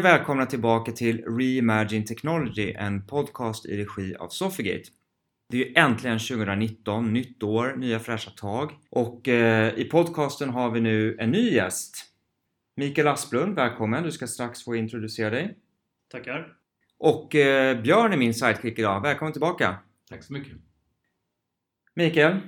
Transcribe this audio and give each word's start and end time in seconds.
Och 0.00 0.04
välkomna 0.06 0.46
tillbaka 0.46 0.92
till 0.92 1.24
Reimagine 1.24 2.04
Technology, 2.04 2.72
en 2.72 3.06
podcast 3.06 3.66
i 3.66 3.76
regi 3.76 4.14
av 4.16 4.28
Sofigate. 4.28 4.84
Det 5.48 5.62
är 5.62 5.66
ju 5.66 5.72
äntligen 5.76 6.18
2019, 6.18 7.12
nytt 7.12 7.42
år, 7.42 7.74
nya 7.76 7.98
fräscha 7.98 8.30
tag 8.30 8.72
och 8.90 9.28
eh, 9.28 9.78
i 9.78 9.84
podcasten 9.84 10.50
har 10.50 10.70
vi 10.70 10.80
nu 10.80 11.16
en 11.18 11.30
ny 11.30 11.50
gäst. 11.50 11.96
Mikael 12.76 13.08
Asplund, 13.08 13.54
välkommen! 13.54 14.02
Du 14.02 14.12
ska 14.12 14.26
strax 14.26 14.64
få 14.64 14.76
introducera 14.76 15.30
dig. 15.30 15.58
Tackar! 16.08 16.56
Och 16.98 17.34
eh, 17.34 17.82
Björn 17.82 18.12
är 18.12 18.16
min 18.16 18.34
sidekick 18.34 18.78
idag. 18.78 19.00
Välkommen 19.00 19.32
tillbaka! 19.32 19.78
Tack 20.08 20.24
så 20.24 20.32
mycket! 20.32 20.52
Mikael, 21.94 22.40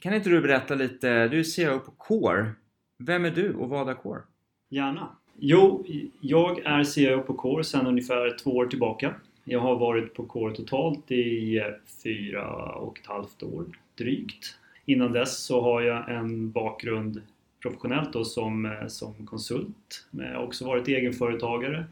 kan 0.00 0.14
inte 0.14 0.30
du 0.30 0.40
berätta 0.40 0.74
lite? 0.74 1.28
Du 1.28 1.38
är 1.38 1.44
CEO 1.44 1.78
på 1.78 1.90
Core. 1.90 2.54
Vem 2.98 3.24
är 3.24 3.30
du 3.30 3.54
och 3.54 3.68
vad 3.68 3.88
är 3.88 3.94
Core? 3.94 4.22
Gärna! 4.68 5.16
Jo, 5.40 5.84
jag 6.20 6.58
är 6.58 6.84
CIO 6.84 7.22
på 7.22 7.34
Core 7.34 7.64
sedan 7.64 7.86
ungefär 7.86 8.36
två 8.42 8.50
år 8.50 8.66
tillbaka. 8.66 9.14
Jag 9.44 9.60
har 9.60 9.78
varit 9.78 10.14
på 10.14 10.24
Core 10.24 10.54
totalt 10.54 11.10
i 11.10 11.62
fyra 12.02 12.72
och 12.74 12.98
ett 12.98 13.06
halvt 13.06 13.42
år 13.42 13.64
drygt. 13.98 14.58
Innan 14.84 15.12
dess 15.12 15.38
så 15.38 15.60
har 15.60 15.82
jag 15.82 16.10
en 16.10 16.50
bakgrund 16.50 17.22
professionellt 17.62 18.12
då 18.12 18.24
som, 18.24 18.76
som 18.88 19.26
konsult. 19.26 20.06
Jag 20.10 20.34
har 20.34 20.44
också 20.44 20.66
varit 20.66 20.88
egenföretagare 20.88 21.84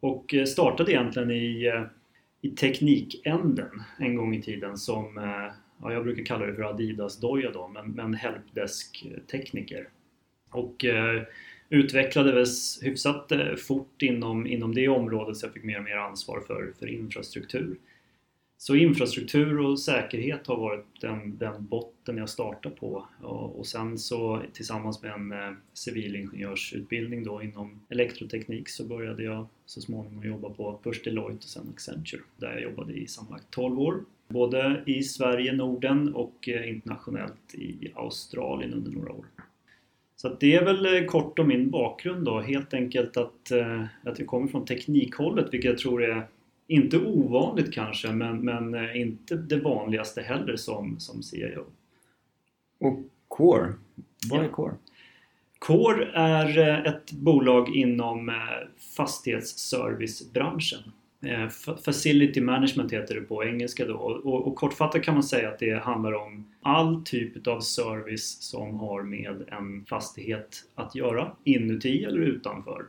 och 0.00 0.34
startade 0.46 0.92
egentligen 0.92 1.30
i, 1.30 1.72
i 2.40 2.50
teknikänden 2.50 3.82
en 3.98 4.16
gång 4.16 4.34
i 4.34 4.42
tiden 4.42 4.78
som, 4.78 5.16
ja, 5.82 5.92
jag 5.92 6.04
brukar 6.04 6.24
kalla 6.24 6.46
det 6.46 6.54
för 6.54 6.62
Adidas-doja 6.62 7.50
då, 7.50 7.68
men, 7.68 7.90
men 7.90 8.14
helpdesk-tekniker. 8.14 9.88
Och 10.50 10.84
eh, 10.84 11.22
utvecklades 11.74 12.82
hyfsat 12.82 13.32
eh, 13.32 13.54
fort 13.54 14.02
inom, 14.02 14.46
inom 14.46 14.74
det 14.74 14.88
området 14.88 15.36
så 15.36 15.46
jag 15.46 15.52
fick 15.52 15.64
mer 15.64 15.78
och 15.78 15.84
mer 15.84 15.96
ansvar 15.96 16.40
för, 16.46 16.72
för 16.78 16.86
infrastruktur. 16.86 17.76
Så 18.58 18.74
infrastruktur 18.74 19.58
och 19.58 19.80
säkerhet 19.80 20.46
har 20.46 20.56
varit 20.56 20.86
den, 21.00 21.38
den 21.38 21.66
botten 21.66 22.16
jag 22.16 22.28
startade 22.28 22.74
på 22.74 23.06
och, 23.22 23.58
och 23.58 23.66
sen 23.66 23.98
så 23.98 24.42
tillsammans 24.52 25.02
med 25.02 25.12
en 25.12 25.32
eh, 25.32 25.52
civilingenjörsutbildning 25.72 27.24
då 27.24 27.42
inom 27.42 27.80
elektroteknik 27.88 28.68
så 28.68 28.84
började 28.84 29.22
jag 29.22 29.46
så 29.66 29.80
småningom 29.80 30.24
jobba 30.24 30.50
på 30.50 30.80
först 30.82 31.04
Deloitte 31.04 31.36
och 31.36 31.42
sen 31.42 31.68
Accenture 31.74 32.22
där 32.36 32.52
jag 32.52 32.62
jobbade 32.62 32.92
i 32.92 33.06
sammanlagt 33.06 33.50
12 33.50 33.80
år. 33.80 34.04
Både 34.28 34.82
i 34.86 35.02
Sverige, 35.02 35.52
Norden 35.52 36.14
och 36.14 36.48
eh, 36.48 36.68
internationellt 36.68 37.54
i 37.54 37.92
Australien 37.94 38.72
under 38.72 38.90
några 38.90 39.12
år. 39.12 39.24
Så 40.16 40.36
det 40.40 40.54
är 40.54 40.64
väl 40.64 40.96
eh, 40.96 41.04
kort 41.04 41.38
om 41.38 41.48
min 41.48 41.70
bakgrund 41.70 42.24
då. 42.24 42.40
Helt 42.40 42.74
enkelt 42.74 43.16
att, 43.16 43.50
eh, 43.50 43.84
att 44.04 44.18
jag 44.18 44.28
kommer 44.28 44.48
från 44.48 44.66
teknikhållet 44.66 45.46
vilket 45.52 45.70
jag 45.70 45.78
tror 45.78 46.04
är 46.04 46.26
inte 46.66 46.98
ovanligt 46.98 47.72
kanske 47.74 48.12
men, 48.12 48.40
men 48.44 48.74
eh, 48.74 49.00
inte 49.00 49.36
det 49.36 49.60
vanligaste 49.60 50.22
heller 50.22 50.56
som, 50.56 51.00
som 51.00 51.22
CIO. 51.22 51.64
Och 52.80 53.00
Core, 53.28 53.72
vad 54.30 54.44
är 54.44 54.48
Core? 54.48 54.74
Core 55.58 56.10
är 56.14 56.86
ett 56.86 57.12
bolag 57.12 57.76
inom 57.76 58.32
fastighetsservicebranschen. 58.96 60.80
Eh, 61.24 61.48
facility 61.84 62.40
Management 62.40 62.92
heter 62.92 63.14
det 63.14 63.20
på 63.20 63.44
engelska 63.44 63.84
då 63.86 63.94
och, 63.94 64.46
och, 64.46 64.56
kortfattat 64.56 65.02
kan 65.02 65.14
man 65.14 65.22
säga 65.22 65.48
att 65.48 65.58
det 65.58 65.82
handlar 65.82 66.12
om 66.12 66.46
all 66.62 67.02
typ 67.04 67.46
av 67.46 67.60
service 67.60 68.42
som 68.42 68.74
har 68.74 69.02
med 69.02 69.44
en 69.48 69.84
fastighet 69.84 70.64
att 70.74 70.94
göra 70.94 71.32
inuti 71.44 72.04
eller 72.04 72.20
utanför. 72.20 72.84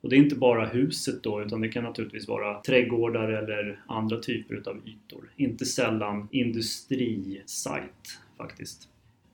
Och 0.00 0.10
det 0.10 0.16
är 0.16 0.18
inte 0.18 0.36
bara 0.36 0.66
huset 0.66 1.22
då 1.22 1.42
utan 1.42 1.60
det 1.60 1.68
kan 1.68 1.84
naturligtvis 1.84 2.28
vara 2.28 2.62
trädgårdar 2.62 3.28
eller 3.28 3.80
andra 3.86 4.20
typer 4.20 4.62
av 4.66 4.76
ytor. 4.88 5.30
Inte 5.36 5.64
sällan 5.64 6.28
industrisite 6.30 8.10
faktiskt. 8.36 8.88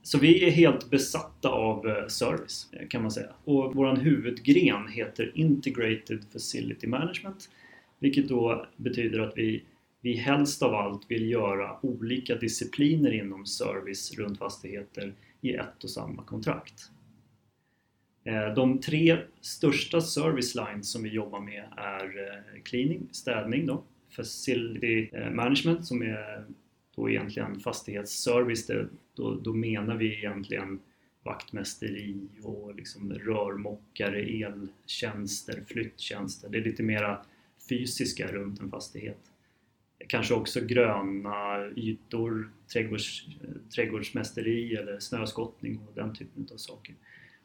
Så 0.07 0.17
vi 0.17 0.45
är 0.45 0.51
helt 0.51 0.89
besatta 0.89 1.49
av 1.49 1.87
eh, 1.87 2.07
service 2.07 2.67
eh, 2.71 2.87
kan 2.87 3.01
man 3.01 3.11
säga. 3.11 3.29
Och 3.43 3.75
vår 3.75 3.95
huvudgren 3.95 4.87
heter 4.87 5.31
Integrated 5.35 6.19
Facility 6.33 6.87
Management 6.87 7.49
vilket 7.99 8.29
då 8.29 8.65
betyder 8.75 9.19
att 9.19 9.37
vi, 9.37 9.63
vi 10.01 10.13
helst 10.13 10.63
av 10.63 10.73
allt 10.73 11.11
vill 11.11 11.29
göra 11.29 11.77
olika 11.81 12.35
discipliner 12.35 13.11
inom 13.11 13.45
service 13.45 14.17
runt 14.17 14.37
fastigheter 14.37 15.13
i 15.41 15.53
ett 15.53 15.83
och 15.83 15.89
samma 15.89 16.23
kontrakt. 16.23 16.91
Eh, 18.23 18.53
de 18.53 18.81
tre 18.81 19.17
största 19.41 20.01
service 20.01 20.55
lines 20.55 20.91
som 20.91 21.03
vi 21.03 21.09
jobbar 21.09 21.39
med 21.39 21.63
är 21.77 22.03
eh, 22.03 22.61
cleaning, 22.63 23.07
städning 23.11 23.65
då, 23.65 23.83
facility 24.09 25.09
eh, 25.13 25.31
management 25.31 25.85
som 25.85 26.01
är 26.01 26.45
då 26.95 27.09
egentligen 27.09 27.59
fastighetsservice. 27.59 28.71
Då, 29.15 29.35
då 29.35 29.53
menar 29.53 29.95
vi 29.95 30.17
egentligen 30.17 30.79
vaktmästeri 31.23 32.27
och 32.43 32.75
liksom 32.75 33.13
rörmokare, 33.13 34.21
eltjänster, 34.21 35.63
flyttjänster. 35.67 36.49
Det 36.49 36.57
är 36.57 36.63
lite 36.63 36.83
mera 36.83 37.25
fysiska 37.69 38.27
runt 38.27 38.59
en 38.59 38.69
fastighet. 38.69 39.31
Kanske 40.07 40.33
också 40.33 40.61
gröna 40.61 41.67
ytor, 41.75 42.51
trädgårds, 42.73 43.25
trädgårdsmästeri 43.75 44.75
eller 44.75 44.99
snöskottning 44.99 45.79
och 45.87 45.93
den 45.95 46.15
typen 46.15 46.47
av 46.53 46.57
saker. 46.57 46.95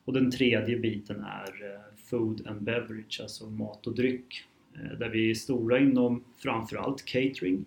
Och 0.04 0.12
den 0.12 0.30
tredje 0.30 0.78
biten 0.78 1.20
är 1.20 1.74
eh, 1.74 1.96
Food 1.96 2.46
and 2.46 2.62
Beverage, 2.62 3.20
alltså 3.22 3.46
mat 3.46 3.86
och 3.86 3.94
dryck. 3.94 4.44
Eh, 4.74 4.98
där 4.98 5.08
vi 5.08 5.30
är 5.30 5.34
stora 5.34 5.78
inom 5.78 6.24
framförallt 6.38 7.04
catering, 7.04 7.64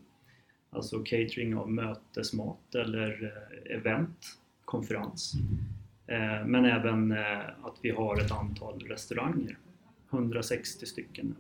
alltså 0.70 1.00
catering 1.00 1.56
av 1.56 1.72
mötesmat 1.72 2.76
eller 2.76 3.24
eh, 3.24 3.78
event, 3.78 4.38
konferens. 4.66 5.34
Men 6.46 6.66
även 6.66 7.12
att 7.62 7.78
vi 7.82 7.90
har 7.90 8.22
ett 8.22 8.32
antal 8.32 8.80
restauranger, 8.80 9.58
160 10.10 10.86
stycken 10.86 11.36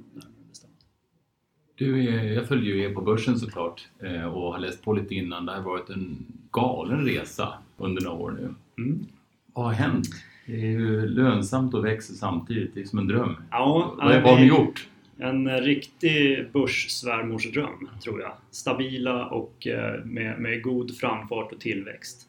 du, 1.76 2.04
jag 2.34 2.48
följer 2.48 2.76
ju 2.76 2.84
er 2.84 2.94
på 2.94 3.02
börsen 3.02 3.40
såklart 3.40 3.88
eh, 4.00 4.26
och 4.26 4.52
har 4.52 4.60
läst 4.60 4.84
på 4.84 4.94
lite 4.94 5.16
innan. 5.16 5.46
Det 5.46 5.52
har 5.52 5.62
varit 5.62 5.90
en 5.90 6.26
galen 6.52 7.06
resa 7.06 7.54
under 7.78 8.02
några 8.02 8.18
år 8.18 8.32
nu. 8.32 8.54
Mm. 8.84 9.06
Vad 9.54 9.66
har 9.66 9.74
hänt? 9.74 10.08
Det 10.46 10.54
är 10.54 10.66
ju 10.66 11.08
lönsamt 11.08 11.74
och 11.74 11.86
växer 11.86 12.14
samtidigt. 12.14 12.74
Det 12.74 12.82
är 12.82 12.86
som 12.86 13.00
en 13.00 13.08
dröm. 13.08 13.36
Ja, 13.52 13.96
vad, 13.98 14.22
har 14.22 14.40
ni 14.40 14.46
gjort? 14.46 14.88
En 15.18 15.62
riktig 15.62 16.48
börssvärmorsdröm, 16.54 17.90
tror 18.04 18.22
jag. 18.22 18.32
Stabila 18.52 19.26
och 19.26 19.68
eh, 19.68 20.06
med, 20.06 20.40
med 20.40 20.64
god 20.64 20.98
framfart 20.98 21.52
och 21.52 21.60
tillväxt. 21.60 22.28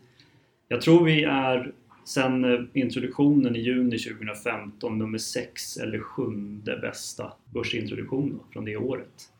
Jag 0.68 0.80
tror 0.80 1.04
vi 1.04 1.24
är 1.24 1.72
sen 2.04 2.44
eh, 2.44 2.60
introduktionen 2.72 3.56
i 3.56 3.60
juni 3.60 3.98
2015 3.98 4.98
nummer 4.98 5.18
6 5.18 5.76
eller 5.76 5.98
sjunde 5.98 6.78
bästa 6.78 7.32
börsintroduktion 7.54 8.40
från 8.52 8.64
det 8.64 8.76
året. 8.76 9.30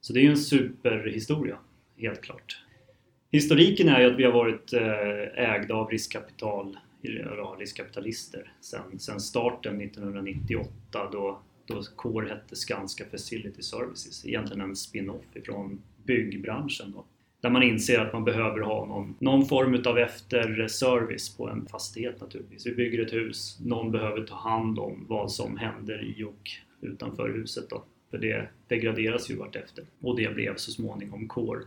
Så 0.00 0.12
det 0.12 0.20
är 0.20 0.22
ju 0.22 0.30
en 0.30 0.36
superhistoria, 0.36 1.58
helt 1.96 2.22
klart. 2.22 2.64
Historiken 3.30 3.88
är 3.88 4.00
ju 4.00 4.10
att 4.12 4.18
vi 4.18 4.24
har 4.24 4.32
varit 4.32 4.72
eh, 4.72 5.50
ägda 5.50 5.74
av 5.74 5.90
riskkapital, 5.90 6.78
riskkapitalister 7.58 8.52
sen, 8.60 8.98
sen 8.98 9.20
starten 9.20 9.80
1998 9.80 11.08
då, 11.12 11.40
då 11.66 11.82
Core 11.96 12.28
hette 12.28 12.56
Skanska 12.56 13.04
Facility 13.10 13.62
Services, 13.62 14.26
egentligen 14.26 14.60
en 14.60 14.76
spin-off 14.76 15.36
ifrån 15.36 15.82
byggbranschen. 16.04 16.92
Då. 16.92 17.04
Där 17.40 17.50
man 17.50 17.62
inser 17.62 17.98
att 18.00 18.12
man 18.12 18.24
behöver 18.24 18.60
ha 18.60 18.86
någon, 18.86 19.14
någon 19.18 19.46
form 19.46 19.82
av 19.86 19.98
efterservice 19.98 21.36
på 21.36 21.48
en 21.48 21.66
fastighet 21.66 22.20
naturligtvis. 22.20 22.66
Vi 22.66 22.74
bygger 22.74 23.06
ett 23.06 23.12
hus, 23.12 23.58
någon 23.60 23.92
behöver 23.92 24.24
ta 24.24 24.34
hand 24.34 24.78
om 24.78 25.04
vad 25.08 25.32
som 25.32 25.56
händer 25.56 26.18
i 26.18 26.24
och 26.24 26.50
utanför 26.80 27.28
huset. 27.28 27.70
Då. 27.70 27.84
För 28.10 28.18
det 28.18 28.48
degraderas 28.68 29.30
ju 29.30 29.36
vartefter. 29.36 29.84
Och 30.00 30.16
det 30.16 30.34
blev 30.34 30.56
så 30.56 30.70
småningom 30.70 31.28
Core. 31.28 31.62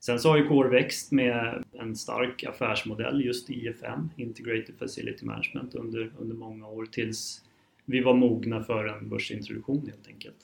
Sen 0.00 0.18
så 0.18 0.28
har 0.28 0.36
ju 0.36 0.48
Core 0.48 0.68
växt 0.68 1.12
med 1.12 1.64
en 1.72 1.96
stark 1.96 2.44
affärsmodell 2.44 3.24
just 3.24 3.50
IFM, 3.50 4.10
Integrated 4.16 4.74
Facility 4.78 5.26
Management, 5.26 5.74
under, 5.74 6.10
under 6.18 6.36
många 6.36 6.66
år 6.66 6.86
tills 6.86 7.44
vi 7.84 8.00
var 8.00 8.14
mogna 8.14 8.64
för 8.64 8.86
en 8.86 9.08
börsintroduktion 9.08 9.86
helt 9.86 10.08
enkelt. 10.08 10.36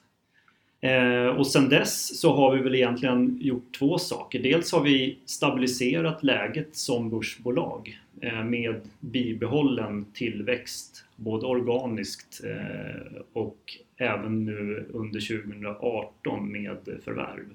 Eh, 0.81 1.27
och 1.27 1.47
sen 1.47 1.69
dess 1.69 2.21
så 2.21 2.37
har 2.37 2.57
vi 2.57 2.63
väl 2.63 2.75
egentligen 2.75 3.39
gjort 3.41 3.79
två 3.79 3.99
saker. 3.99 4.39
Dels 4.39 4.73
har 4.73 4.83
vi 4.83 5.19
stabiliserat 5.25 6.23
läget 6.23 6.77
som 6.77 7.11
börsbolag 7.11 8.01
eh, 8.21 8.45
med 8.45 8.81
bibehållen 9.01 10.07
tillväxt, 10.15 11.05
både 11.17 11.47
organiskt 11.47 12.41
eh, 12.45 13.21
och 13.33 13.77
även 14.01 14.45
nu 14.45 14.87
under 14.93 15.43
2018 15.43 16.53
med 16.53 16.79
förvärv. 17.05 17.55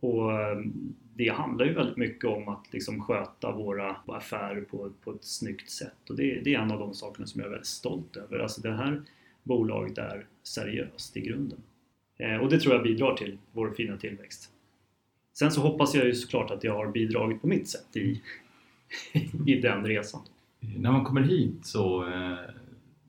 Och 0.00 0.40
ehm, 0.40 0.94
det 1.14 1.28
handlar 1.28 1.66
ju 1.66 1.72
väldigt 1.72 1.96
mycket 1.96 2.24
om 2.24 2.48
att 2.48 2.72
liksom 2.72 3.02
sköta 3.02 3.52
våra 3.52 3.96
affärer 4.06 4.60
på, 4.60 4.90
på 5.04 5.10
ett 5.10 5.24
snyggt 5.24 5.70
sätt 5.70 6.10
och 6.10 6.16
det, 6.16 6.40
det, 6.44 6.54
är 6.54 6.58
en 6.58 6.70
av 6.70 6.78
de 6.78 6.94
sakerna 6.94 7.26
som 7.26 7.40
jag 7.40 7.46
är 7.46 7.50
väldigt 7.50 7.66
stolt 7.66 8.16
över. 8.16 8.38
Alltså 8.38 8.60
det 8.60 8.72
här 8.72 9.02
bolaget 9.42 9.98
är 9.98 10.26
seriöst 10.42 11.16
i 11.16 11.20
grunden. 11.20 11.58
Eh, 12.16 12.36
och 12.36 12.50
det 12.50 12.60
tror 12.60 12.74
jag 12.74 12.82
bidrar 12.82 13.16
till 13.16 13.38
vår 13.52 13.70
fina 13.70 13.96
tillväxt. 13.96 14.50
Sen 15.32 15.50
så 15.50 15.60
hoppas 15.60 15.94
jag 15.94 16.06
ju 16.06 16.14
såklart 16.14 16.50
att 16.50 16.64
jag 16.64 16.74
har 16.74 16.86
bidragit 16.86 17.40
på 17.40 17.46
mitt 17.46 17.68
sätt 17.68 17.96
i, 17.96 18.22
i 19.46 19.54
den 19.60 19.86
resan. 19.86 20.20
När 20.60 20.92
man 20.92 21.04
kommer 21.04 21.22
hit 21.22 21.66
så 21.66 22.08
eh, 22.08 22.38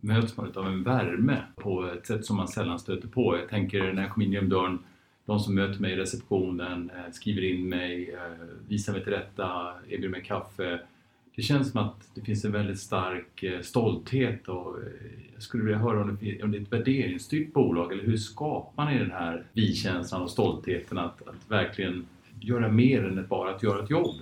möts 0.02 0.38
man 0.38 0.52
av 0.56 0.68
en 0.68 0.84
värme 0.84 1.44
på 1.56 1.86
ett 1.86 2.08
sätt 2.08 2.26
som 2.26 2.38
man 2.38 2.48
sällan 2.48 2.80
stöter 2.80 3.08
på. 3.08 3.38
Jag 3.38 3.50
tänker 3.50 3.94
när 3.94 4.02
jag 4.02 4.12
kom 4.12 4.22
in 4.22 4.32
genom 4.32 4.50
dörren, 4.50 4.80
de 5.26 5.40
som 5.40 5.56
möter 5.56 5.82
mig 5.82 5.94
i 5.94 5.96
receptionen, 5.96 6.92
eh, 6.96 7.12
skriver 7.12 7.44
in 7.44 7.70
mig, 7.70 8.14
eh, 8.14 8.46
visar 8.68 8.94
mig 8.94 9.04
till 9.04 9.14
rätta, 9.14 9.74
erbjuder 9.88 10.10
mig 10.10 10.24
kaffe. 10.24 10.80
Det 11.36 11.42
känns 11.42 11.72
som 11.72 11.82
att 11.82 12.10
det 12.16 12.22
finns 12.22 12.46
en 12.46 12.52
väldigt 12.52 12.80
stark 12.80 13.44
eh, 13.44 13.62
stolthet 13.62 14.48
och 14.48 14.78
jag 15.34 15.44
skulle 15.44 15.64
vilja 15.64 15.80
höra 15.80 16.02
om 16.02 16.18
det, 16.22 16.44
om 16.44 16.52
det 16.52 16.58
är 16.58 16.62
ett 16.62 16.74
värderingsstyrt 16.74 17.54
bolag 17.54 17.92
eller 17.92 18.04
hur 18.04 18.18
skapar 18.18 18.86
ni 18.86 19.00
den 19.00 19.12
här 19.12 19.44
vi-känslan 19.54 20.22
och 20.22 20.32
stoltheten 20.32 20.98
att, 20.98 21.28
att 21.28 21.52
verkligen 21.52 22.06
göra 22.40 22.72
mer 22.72 23.04
än 23.04 23.28
bara 23.28 23.56
att 23.56 23.64
göra 23.64 23.84
ett 23.84 23.90
jobb? 23.90 24.16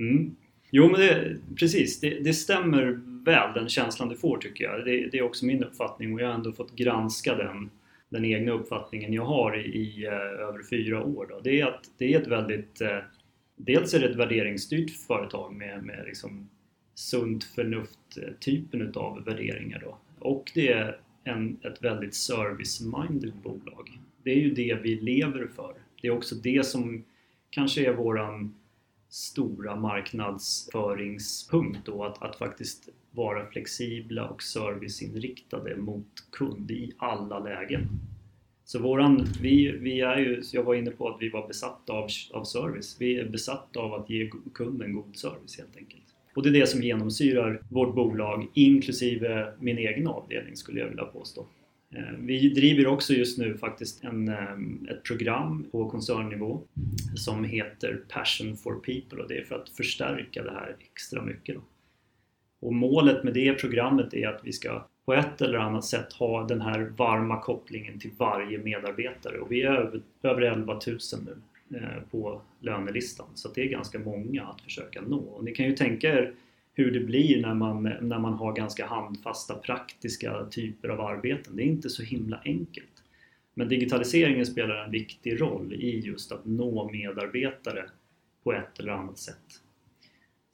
Mm. 0.00 0.36
Jo 0.70 0.88
men 0.90 1.00
det, 1.00 1.36
precis, 1.56 2.00
det, 2.00 2.24
det, 2.24 2.34
stämmer 2.34 3.00
väl 3.28 3.54
den 3.54 3.68
känslan 3.68 4.08
du 4.08 4.16
får 4.16 4.38
tycker 4.38 4.64
jag. 4.64 4.84
Det, 4.84 5.06
det, 5.06 5.18
är 5.18 5.22
också 5.22 5.46
min 5.46 5.64
uppfattning 5.64 6.14
och 6.14 6.20
jag 6.20 6.26
har 6.26 6.34
ändå 6.34 6.52
fått 6.52 6.76
granska 6.76 7.34
den, 7.34 7.70
den 8.08 8.24
egna 8.24 8.52
uppfattningen 8.52 9.12
jag 9.12 9.24
har 9.24 9.56
i, 9.56 9.60
i 9.60 10.06
eh, 10.06 10.12
över 10.12 10.62
fyra 10.70 11.04
år. 11.04 11.26
Då. 11.30 11.40
Det 11.40 11.60
är 11.60 11.66
att 11.66 11.90
det 11.98 12.14
är 12.14 12.20
ett 12.20 12.26
väldigt 12.26 12.80
eh, 12.80 12.98
Dels 13.58 13.94
är 13.94 14.00
det 14.00 14.08
ett 14.08 14.16
värderingsstyrt 14.16 14.90
företag 14.90 15.54
med, 15.54 15.84
med 15.84 16.04
liksom 16.06 16.48
sunt 16.94 17.44
förnuft-typen 17.44 18.80
eh, 18.80 18.86
utav 18.86 19.24
värderingar 19.24 19.80
då. 19.84 19.98
Och 20.18 20.50
det 20.54 20.72
är 20.72 21.00
en, 21.24 21.58
ett 21.62 21.84
väldigt 21.84 22.14
service-minded 22.14 23.32
bolag. 23.42 23.98
Det 24.22 24.30
är 24.30 24.36
ju 24.36 24.54
det 24.54 24.78
vi 24.82 24.94
lever 24.94 25.48
för. 25.56 25.74
Det 26.02 26.08
är 26.08 26.12
också 26.12 26.34
det 26.34 26.66
som 26.66 27.04
kanske 27.50 27.86
är 27.86 27.92
våran 27.92 28.54
stora 29.08 29.76
marknadsföringspunkt 29.76 31.78
då, 31.84 32.04
att, 32.04 32.22
att 32.22 32.36
faktiskt 32.36 32.88
vara 33.10 33.46
flexibla 33.46 34.28
och 34.28 34.42
serviceinriktade 34.42 35.76
mot 35.76 36.06
kund 36.32 36.70
i 36.70 36.92
alla 36.98 37.38
lägen. 37.38 37.88
Så 38.64 38.78
våran, 38.78 39.26
vi, 39.40 39.70
vi 39.70 40.00
är 40.00 40.16
ju, 40.16 40.42
jag 40.52 40.62
var 40.62 40.74
inne 40.74 40.90
på 40.90 41.08
att 41.08 41.22
vi 41.22 41.28
var 41.28 41.48
besatta 41.48 41.92
av, 41.92 42.08
av 42.32 42.44
service. 42.44 42.96
Vi 42.98 43.18
är 43.18 43.28
besatta 43.28 43.80
av 43.80 43.94
att 43.94 44.10
ge 44.10 44.30
kunden 44.54 44.92
god 44.92 45.16
service 45.16 45.58
helt 45.58 45.76
enkelt. 45.76 46.02
Och 46.34 46.42
det 46.42 46.48
är 46.48 46.52
det 46.52 46.66
som 46.66 46.82
genomsyrar 46.82 47.62
vårt 47.68 47.94
bolag, 47.94 48.46
inklusive 48.54 49.52
min 49.60 49.78
egen 49.78 50.06
avdelning 50.06 50.56
skulle 50.56 50.80
jag 50.80 50.88
vilja 50.88 51.04
påstå. 51.04 51.46
Eh, 51.94 52.18
vi 52.18 52.48
driver 52.48 52.86
också 52.86 53.12
just 53.12 53.38
nu 53.38 53.56
faktiskt 53.58 54.04
en, 54.04 54.28
eh, 54.28 54.90
ett 54.90 55.04
program 55.04 55.66
på 55.72 55.90
koncernnivå 55.90 56.62
som 57.14 57.44
heter 57.44 58.02
Passion 58.08 58.56
for 58.56 58.74
People 58.74 59.22
och 59.22 59.28
det 59.28 59.38
är 59.38 59.44
för 59.44 59.54
att 59.54 59.68
förstärka 59.68 60.42
det 60.42 60.50
här 60.50 60.76
extra 60.80 61.22
mycket. 61.22 61.54
Då. 61.54 61.60
Och 62.60 62.74
målet 62.74 63.24
med 63.24 63.34
det 63.34 63.52
programmet 63.52 64.14
är 64.14 64.28
att 64.28 64.40
vi 64.44 64.52
ska 64.52 64.86
på 65.04 65.14
ett 65.14 65.40
eller 65.42 65.58
annat 65.58 65.84
sätt 65.84 66.12
ha 66.12 66.44
den 66.44 66.60
här 66.60 66.92
varma 66.96 67.40
kopplingen 67.40 67.98
till 67.98 68.10
varje 68.18 68.58
medarbetare 68.58 69.38
och 69.38 69.52
vi 69.52 69.62
är 69.62 69.72
över, 69.72 70.00
över 70.22 70.42
11 70.42 70.80
000 70.86 70.98
nu 71.68 71.78
eh, 71.78 72.02
på 72.10 72.40
lönelistan 72.60 73.26
så 73.34 73.48
det 73.48 73.62
är 73.62 73.68
ganska 73.68 73.98
många 73.98 74.42
att 74.42 74.60
försöka 74.60 75.00
nå. 75.00 75.18
Och 75.18 75.44
ni 75.44 75.54
kan 75.54 75.66
ju 75.66 75.76
tänka 75.76 76.08
er 76.08 76.34
hur 76.74 76.90
det 76.90 77.00
blir 77.00 77.42
när 77.42 77.54
man, 77.54 77.82
när 77.82 78.18
man 78.18 78.32
har 78.32 78.52
ganska 78.52 78.86
handfasta 78.86 79.54
praktiska 79.54 80.46
typer 80.50 80.88
av 80.88 81.00
arbeten. 81.00 81.56
Det 81.56 81.62
är 81.62 81.66
inte 81.66 81.90
så 81.90 82.02
himla 82.02 82.40
enkelt. 82.44 83.02
Men 83.54 83.68
digitaliseringen 83.68 84.46
spelar 84.46 84.84
en 84.84 84.90
viktig 84.90 85.40
roll 85.40 85.72
i 85.72 86.00
just 86.00 86.32
att 86.32 86.44
nå 86.44 86.90
medarbetare 86.92 87.84
på 88.44 88.52
ett 88.52 88.78
eller 88.78 88.92
annat 88.92 89.18
sätt. 89.18 89.62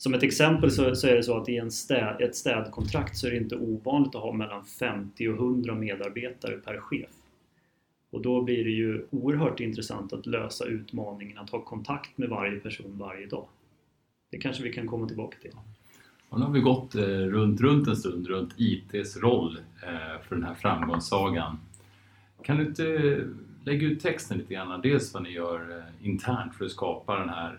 Som 0.05 0.15
ett 0.15 0.23
exempel 0.23 0.71
så, 0.71 0.95
så 0.95 1.07
är 1.07 1.15
det 1.15 1.23
så 1.23 1.37
att 1.37 1.49
i 1.49 1.57
en 1.57 1.71
städ, 1.71 2.21
ett 2.21 2.37
städkontrakt 2.37 3.17
så 3.17 3.27
är 3.27 3.31
det 3.31 3.37
inte 3.37 3.57
ovanligt 3.57 4.15
att 4.15 4.23
ha 4.23 4.33
mellan 4.33 4.65
50 4.65 5.29
och 5.29 5.35
100 5.35 5.75
medarbetare 5.75 6.57
per 6.57 6.79
chef. 6.81 7.11
Och 8.11 8.23
då 8.23 8.43
blir 8.43 8.65
det 8.65 8.71
ju 8.71 9.07
oerhört 9.11 9.61
intressant 9.61 10.13
att 10.13 10.27
lösa 10.27 10.65
utmaningen 10.65 11.39
att 11.39 11.51
ha 11.51 11.61
kontakt 11.61 12.19
med 12.19 12.29
varje 12.29 12.61
person 12.61 12.99
varje 12.99 13.27
dag. 13.27 13.47
Det 14.31 14.39
kanske 14.39 14.63
vi 14.63 14.73
kan 14.73 14.87
komma 14.87 15.07
tillbaka 15.07 15.37
till. 15.43 15.53
Och 16.29 16.39
nu 16.39 16.45
har 16.47 16.53
vi 16.53 16.61
gått 16.61 16.95
eh, 16.95 17.03
runt, 17.07 17.61
runt 17.61 17.89
en 17.89 17.97
stund 17.97 18.27
runt 18.27 18.55
ITs 18.57 19.17
roll 19.17 19.59
eh, 19.83 20.23
för 20.29 20.35
den 20.35 20.45
här 20.45 20.55
framgångssagan. 20.55 21.59
Kan 22.43 22.57
du 22.57 22.67
inte 22.67 22.87
eh, 22.87 23.19
lägga 23.65 23.87
ut 23.87 24.01
texten 24.01 24.39
lite 24.39 24.55
grann? 24.55 24.81
Dels 24.81 25.15
vad 25.15 25.23
ni 25.23 25.31
gör 25.31 25.79
eh, 25.79 26.07
internt 26.07 26.55
för 26.55 26.65
att 26.65 26.71
skapa 26.71 27.19
den 27.19 27.29
här 27.29 27.59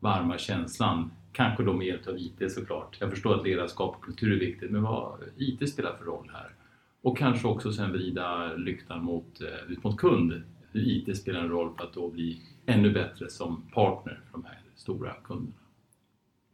varma 0.00 0.38
känslan 0.38 1.10
Kanske 1.32 1.62
då 1.62 1.72
med 1.72 1.86
hjälp 1.86 2.08
av 2.08 2.18
IT 2.18 2.52
såklart. 2.52 2.96
Jag 3.00 3.10
förstår 3.10 3.34
att 3.34 3.46
ledarskap 3.46 3.96
och 3.96 4.04
kultur 4.04 4.32
är 4.32 4.38
viktigt, 4.38 4.70
men 4.70 4.82
vad 4.82 5.20
IT 5.36 5.68
spelar 5.68 5.96
för 5.96 6.04
roll 6.04 6.30
här? 6.32 6.54
Och 7.02 7.18
kanske 7.18 7.48
också 7.48 7.72
sen 7.72 7.92
vrida 7.92 8.54
lyktan 8.54 9.04
mot, 9.04 9.40
eh, 9.40 9.72
ut 9.72 9.84
mot 9.84 9.96
kund. 9.96 10.42
Hur 10.72 10.88
IT 10.88 11.16
spelar 11.16 11.40
en 11.40 11.48
roll 11.48 11.74
för 11.76 11.84
att 11.84 11.94
då 11.94 12.10
bli 12.10 12.40
ännu 12.66 12.92
bättre 12.92 13.30
som 13.30 13.62
partner 13.74 14.20
för 14.24 14.32
de 14.32 14.44
här 14.44 14.60
stora 14.76 15.14
kunderna. 15.24 15.52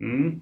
Mm. 0.00 0.40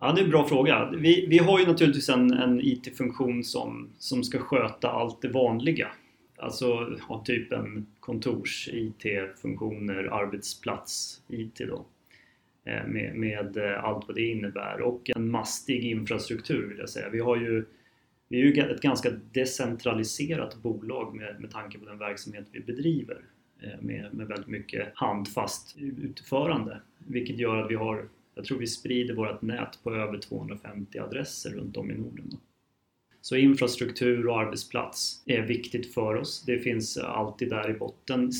Ja, 0.00 0.12
det 0.12 0.20
är 0.20 0.24
en 0.24 0.30
bra 0.30 0.48
fråga. 0.48 0.90
Vi, 0.90 1.26
vi 1.26 1.38
har 1.38 1.60
ju 1.60 1.66
naturligtvis 1.66 2.08
en, 2.08 2.32
en 2.32 2.60
IT-funktion 2.60 3.44
som, 3.44 3.90
som 3.98 4.24
ska 4.24 4.38
sköta 4.38 4.90
allt 4.90 5.22
det 5.22 5.28
vanliga. 5.28 5.88
Alltså 6.38 6.96
ha 7.00 7.24
typ 7.24 7.52
en 7.52 7.86
kontors-IT-funktioner, 8.00 10.04
arbetsplats-IT 10.04 11.68
då. 11.68 11.84
Eh, 12.64 12.86
med, 12.86 13.16
med 13.16 13.56
eh, 13.56 13.84
allt 13.84 14.06
vad 14.06 14.16
det 14.16 14.26
innebär 14.26 14.80
och 14.80 15.10
en 15.16 15.30
mastig 15.30 15.84
infrastruktur 15.84 16.68
vill 16.68 16.78
jag 16.78 16.88
säga. 16.88 17.08
Vi, 17.08 17.20
har 17.20 17.36
ju, 17.36 17.64
vi 18.28 18.40
är 18.40 18.44
ju 18.44 18.62
ett 18.62 18.82
ganska 18.82 19.10
decentraliserat 19.10 20.62
bolag 20.62 21.14
med, 21.14 21.40
med 21.40 21.50
tanke 21.50 21.78
på 21.78 21.84
den 21.84 21.98
verksamhet 21.98 22.46
vi 22.52 22.60
bedriver 22.60 23.20
eh, 23.62 23.80
med, 23.80 24.14
med 24.14 24.26
väldigt 24.26 24.48
mycket 24.48 24.88
handfast 24.94 25.76
utförande 25.78 26.80
vilket 26.98 27.38
gör 27.38 27.56
att 27.56 27.70
vi 27.70 27.74
har, 27.74 28.08
jag 28.34 28.44
tror 28.44 28.58
vi 28.58 28.66
sprider 28.66 29.14
vårt 29.14 29.42
nät 29.42 29.78
på 29.82 29.94
över 29.94 30.18
250 30.18 30.98
adresser 30.98 31.50
runt 31.50 31.76
om 31.76 31.90
i 31.90 31.94
Norden. 31.94 32.30
Så 33.20 33.36
infrastruktur 33.36 34.26
och 34.26 34.40
arbetsplats 34.40 35.22
är 35.26 35.42
viktigt 35.42 35.94
för 35.94 36.14
oss. 36.14 36.44
Det 36.46 36.58
finns 36.58 36.98
alltid 36.98 37.50
där 37.50 37.70
i 37.70 37.74
botten 37.74 38.32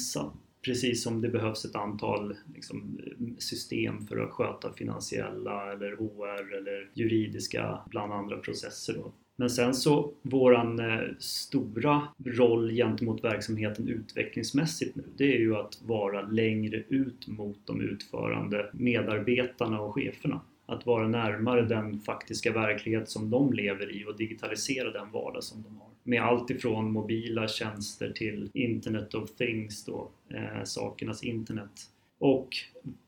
Precis 0.64 1.02
som 1.02 1.20
det 1.20 1.28
behövs 1.28 1.64
ett 1.64 1.76
antal 1.76 2.36
liksom, 2.54 3.00
system 3.38 4.06
för 4.06 4.18
att 4.18 4.30
sköta 4.30 4.72
finansiella 4.72 5.72
eller 5.72 5.96
HR 5.96 6.56
eller 6.56 6.90
juridiska 6.94 7.78
bland 7.90 8.12
andra 8.12 8.36
processer. 8.36 8.94
Då. 8.94 9.12
Men 9.36 9.50
sen 9.50 9.74
så 9.74 10.12
våran 10.22 10.78
eh, 10.78 11.00
stora 11.18 12.02
roll 12.24 12.70
gentemot 12.70 13.24
verksamheten 13.24 13.88
utvecklingsmässigt 13.88 14.96
nu 14.96 15.04
det 15.16 15.34
är 15.34 15.38
ju 15.38 15.56
att 15.56 15.82
vara 15.82 16.22
längre 16.22 16.76
ut 16.88 17.28
mot 17.28 17.58
de 17.66 17.80
utförande 17.80 18.70
medarbetarna 18.72 19.80
och 19.80 19.94
cheferna. 19.94 20.40
Att 20.72 20.86
vara 20.86 21.08
närmare 21.08 21.62
den 21.62 22.00
faktiska 22.00 22.52
verklighet 22.52 23.08
som 23.08 23.30
de 23.30 23.52
lever 23.52 23.96
i 23.96 24.04
och 24.04 24.16
digitalisera 24.16 24.90
den 24.90 25.10
vardag 25.10 25.44
som 25.44 25.62
de 25.62 25.76
har 25.76 25.92
med 26.02 26.22
allt 26.22 26.50
ifrån 26.50 26.92
mobila 26.92 27.48
tjänster 27.48 28.12
till 28.12 28.50
Internet 28.54 29.14
of 29.14 29.30
Things, 29.30 29.84
då, 29.84 30.10
eh, 30.30 30.64
sakernas 30.64 31.24
internet. 31.24 31.90
Och 32.18 32.48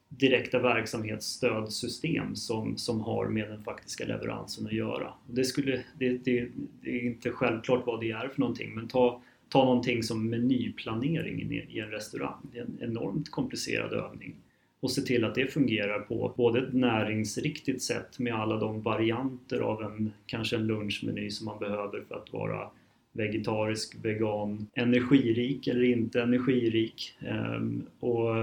direkta 0.09 0.59
verksamhetsstödsystem 0.59 2.37
som, 2.37 2.76
som 2.76 3.00
har 3.00 3.28
med 3.28 3.50
den 3.50 3.64
faktiska 3.64 4.04
leveransen 4.04 4.66
att 4.66 4.73
göra. 4.73 5.14
Det, 5.26 5.44
skulle, 5.44 5.85
det, 5.99 6.09
det, 6.09 6.49
det 6.83 6.90
är 6.90 7.04
inte 7.04 7.30
självklart 7.30 7.87
vad 7.87 8.00
det 8.00 8.11
är 8.11 8.28
för 8.28 8.40
någonting 8.40 8.75
men 8.75 8.88
ta, 8.88 9.23
ta 9.49 9.64
någonting 9.64 10.02
som 10.02 10.30
menyplanering 10.30 11.52
i, 11.52 11.66
i 11.71 11.80
en 11.80 11.90
restaurang. 11.90 12.49
Det 12.52 12.59
är 12.59 12.62
en 12.62 12.78
enormt 12.80 13.30
komplicerad 13.30 13.92
övning 13.92 14.35
och 14.85 14.91
se 14.91 15.03
till 15.03 15.25
att 15.25 15.35
det 15.35 15.47
fungerar 15.47 15.99
på 15.99 16.35
både 16.37 16.59
ett 16.59 16.75
näringsriktigt 16.75 17.83
sätt 17.83 18.19
med 18.19 18.35
alla 18.35 18.57
de 18.57 18.83
varianter 18.83 19.61
av 19.61 19.83
en 19.83 20.12
kanske 20.26 20.57
en 20.57 20.67
lunchmeny 20.67 21.31
som 21.31 21.45
man 21.45 21.59
behöver 21.59 22.05
för 22.09 22.14
att 22.14 22.33
vara 22.33 22.71
vegetarisk, 23.12 23.97
vegan, 24.03 24.67
energirik 24.75 25.67
eller 25.67 25.85
inte 25.85 26.23
energirik. 26.23 27.17
Ehm, 27.21 27.87
och 28.00 28.35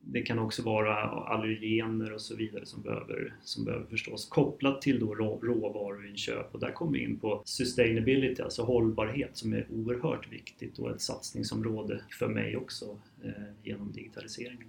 det 0.00 0.22
kan 0.22 0.38
också 0.38 0.62
vara 0.62 0.96
allergener 1.08 2.12
och 2.12 2.20
så 2.20 2.36
vidare 2.36 2.66
som 2.66 2.82
behöver, 2.82 3.34
som 3.42 3.64
behöver 3.64 3.86
förstås 3.86 4.28
kopplat 4.28 4.82
till 4.82 5.00
då 5.00 5.14
råvaruinköp 5.14 6.54
och 6.54 6.60
där 6.60 6.72
kommer 6.72 6.92
vi 6.92 7.04
in 7.04 7.18
på 7.18 7.42
sustainability, 7.44 8.42
alltså 8.42 8.62
hållbarhet 8.62 9.36
som 9.36 9.52
är 9.52 9.66
oerhört 9.70 10.32
viktigt 10.32 10.78
och 10.78 10.90
ett 10.90 11.00
satsningsområde 11.00 12.00
för 12.18 12.28
mig 12.28 12.56
också 12.56 12.98
eh, 13.24 13.30
genom 13.62 13.92
digitaliseringen. 13.92 14.68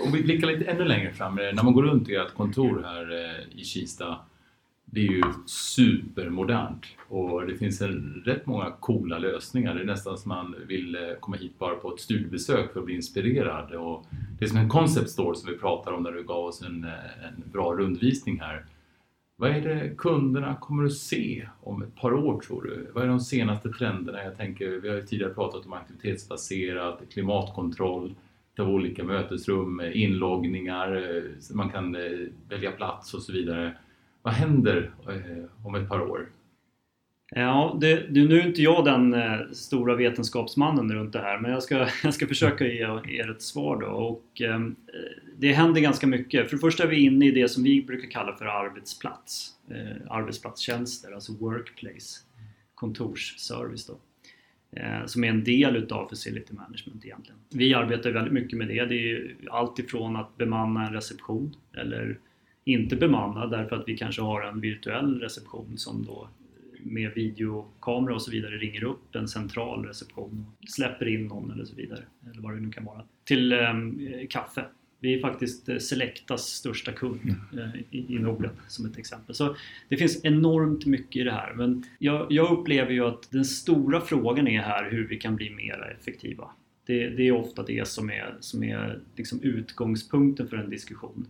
Om 0.00 0.12
vi 0.12 0.22
blickar 0.22 0.46
lite 0.46 0.64
ännu 0.64 0.84
längre 0.84 1.12
fram, 1.12 1.38
eh, 1.38 1.54
när 1.54 1.62
man 1.62 1.72
går 1.72 1.82
runt 1.82 2.08
i 2.08 2.14
ert 2.14 2.34
kontor 2.34 2.82
här 2.84 3.12
eh, 3.12 3.60
i 3.60 3.64
Kista 3.64 4.18
det 4.90 5.00
är 5.00 5.12
ju 5.12 5.22
supermodernt 5.46 6.86
och 7.08 7.46
det 7.46 7.54
finns 7.54 7.80
en, 7.80 8.22
rätt 8.26 8.46
många 8.46 8.70
coola 8.70 9.18
lösningar. 9.18 9.74
Det 9.74 9.80
är 9.80 9.84
nästan 9.84 10.18
som 10.18 10.28
man 10.28 10.54
vill 10.66 10.94
eh, 10.94 11.00
komma 11.20 11.36
hit 11.36 11.58
bara 11.58 11.74
på 11.74 11.94
ett 11.94 12.00
studiebesök 12.00 12.72
för 12.72 12.80
att 12.80 12.86
bli 12.86 12.94
inspirerad. 12.94 13.74
Och 13.74 14.06
det 14.38 14.44
är 14.44 14.48
som 14.48 14.58
en 14.58 14.68
concept 14.68 15.10
store 15.10 15.36
som 15.36 15.50
vi 15.50 15.58
pratar 15.58 15.92
om 15.92 16.02
där 16.02 16.12
du 16.12 16.24
gav 16.24 16.44
oss 16.44 16.62
en, 16.62 16.84
en 17.24 17.50
bra 17.52 17.74
rundvisning 17.74 18.40
här. 18.40 18.64
Vad 19.36 19.50
är 19.50 19.60
det 19.60 19.96
kunderna 19.96 20.56
kommer 20.56 20.84
att 20.84 20.92
se 20.92 21.48
om 21.62 21.82
ett 21.82 21.96
par 21.96 22.12
år 22.12 22.40
tror 22.40 22.62
du? 22.62 22.90
Vad 22.94 23.04
är 23.04 23.08
de 23.08 23.20
senaste 23.20 23.68
trenderna? 23.68 24.24
Jag 24.24 24.36
tänker, 24.36 24.68
vi 24.68 24.88
har 24.88 24.96
ju 24.96 25.06
tidigare 25.06 25.34
pratat 25.34 25.66
om 25.66 25.72
aktivitetsbaserat, 25.72 27.00
klimatkontroll 27.12 28.14
av 28.60 28.68
olika 28.68 29.04
mötesrum, 29.04 29.80
inloggningar, 29.80 31.22
så 31.40 31.56
man 31.56 31.70
kan 31.70 31.94
eh, 31.94 32.02
välja 32.48 32.72
plats 32.72 33.14
och 33.14 33.22
så 33.22 33.32
vidare. 33.32 33.76
Vad 34.22 34.34
händer 34.34 34.90
eh, 35.08 35.66
om 35.66 35.74
ett 35.74 35.88
par 35.88 36.00
år? 36.00 36.28
Ja, 37.30 37.78
det, 37.80 38.10
nu 38.10 38.40
är 38.40 38.46
inte 38.46 38.62
jag 38.62 38.84
den 38.84 39.14
stora 39.54 39.94
vetenskapsmannen 39.94 40.92
runt 40.92 41.12
det 41.12 41.18
här 41.18 41.38
men 41.38 41.50
jag 41.50 41.62
ska, 41.62 41.88
jag 42.02 42.14
ska 42.14 42.26
försöka 42.26 42.64
ge 42.66 42.82
er 43.20 43.30
ett 43.30 43.42
svar 43.42 43.80
då. 43.80 43.86
Och, 43.86 44.40
ehm, 44.40 44.76
eh, 44.86 45.22
det 45.38 45.52
händer 45.52 45.80
ganska 45.80 46.06
mycket. 46.06 46.48
För 46.48 46.56
det 46.56 46.60
första 46.60 46.82
är 46.82 46.88
vi 46.88 47.04
inne 47.04 47.26
i 47.26 47.30
det 47.30 47.48
som 47.48 47.62
vi 47.62 47.82
brukar 47.82 48.10
kalla 48.10 48.36
för 48.36 48.44
arbetsplats. 48.44 49.50
Eh, 49.70 50.12
arbetsplatstjänster, 50.12 51.12
alltså 51.12 51.32
workplace. 51.32 52.20
Kontorsservice 52.74 53.86
då. 53.86 53.94
Eh, 54.72 55.06
som 55.06 55.24
är 55.24 55.28
en 55.28 55.44
del 55.44 55.76
utav 55.76 56.08
facility 56.08 56.54
management 56.54 57.04
egentligen. 57.04 57.38
Vi 57.50 57.74
arbetar 57.74 58.10
väldigt 58.10 58.32
mycket 58.32 58.58
med 58.58 58.68
det. 58.68 58.84
Det 58.84 59.12
är 59.12 59.36
allt 59.50 59.78
ifrån 59.78 60.16
att 60.16 60.36
bemanna 60.36 60.86
en 60.86 60.92
reception 60.92 61.56
eller 61.76 62.18
inte 62.64 62.96
bemanna, 62.96 63.46
därför 63.46 63.76
att 63.76 63.88
vi 63.88 63.96
kanske 63.96 64.22
har 64.22 64.42
en 64.42 64.60
virtuell 64.60 65.20
reception 65.20 65.78
som 65.78 66.04
då 66.04 66.28
med 66.82 67.14
videokamera 67.14 68.14
och 68.14 68.22
så 68.22 68.30
vidare 68.30 68.56
ringer 68.56 68.84
upp 68.84 69.14
en 69.14 69.28
central 69.28 69.84
reception 69.84 70.46
och 70.62 70.68
släpper 70.68 71.08
in 71.08 71.26
någon 71.26 71.50
eller 71.50 71.64
så 71.64 71.76
vidare. 71.76 72.02
Eller 72.30 72.42
vad 72.42 72.54
det 72.54 72.60
nu 72.60 72.70
kan 72.70 72.84
vara. 72.84 73.02
Till 73.24 73.52
eh, 73.52 73.74
kaffe. 74.30 74.64
Vi 75.00 75.14
är 75.14 75.20
faktiskt 75.20 75.68
eh, 75.68 75.78
Selectas 75.78 76.42
största 76.42 76.92
kund 76.92 77.20
mm. 77.52 77.64
eh, 77.64 77.80
i, 77.90 78.14
i 78.14 78.18
Norden 78.18 78.50
som 78.68 78.86
ett 78.86 78.98
exempel. 78.98 79.34
Så 79.34 79.56
det 79.88 79.96
finns 79.96 80.24
enormt 80.24 80.86
mycket 80.86 81.16
i 81.16 81.24
det 81.24 81.32
här. 81.32 81.54
Men 81.54 81.84
jag, 81.98 82.26
jag 82.32 82.58
upplever 82.58 82.92
ju 82.92 83.04
att 83.04 83.30
den 83.30 83.44
stora 83.44 84.00
frågan 84.00 84.48
är 84.48 84.60
här 84.60 84.90
hur 84.90 85.08
vi 85.08 85.16
kan 85.16 85.36
bli 85.36 85.50
mer 85.50 85.96
effektiva. 86.00 86.50
Det, 86.86 87.08
det 87.08 87.28
är 87.28 87.32
ofta 87.32 87.62
det 87.62 87.88
som 87.88 88.10
är, 88.10 88.36
som 88.40 88.62
är 88.62 89.00
liksom 89.16 89.42
utgångspunkten 89.42 90.48
för 90.48 90.56
en 90.56 90.70
diskussion. 90.70 91.26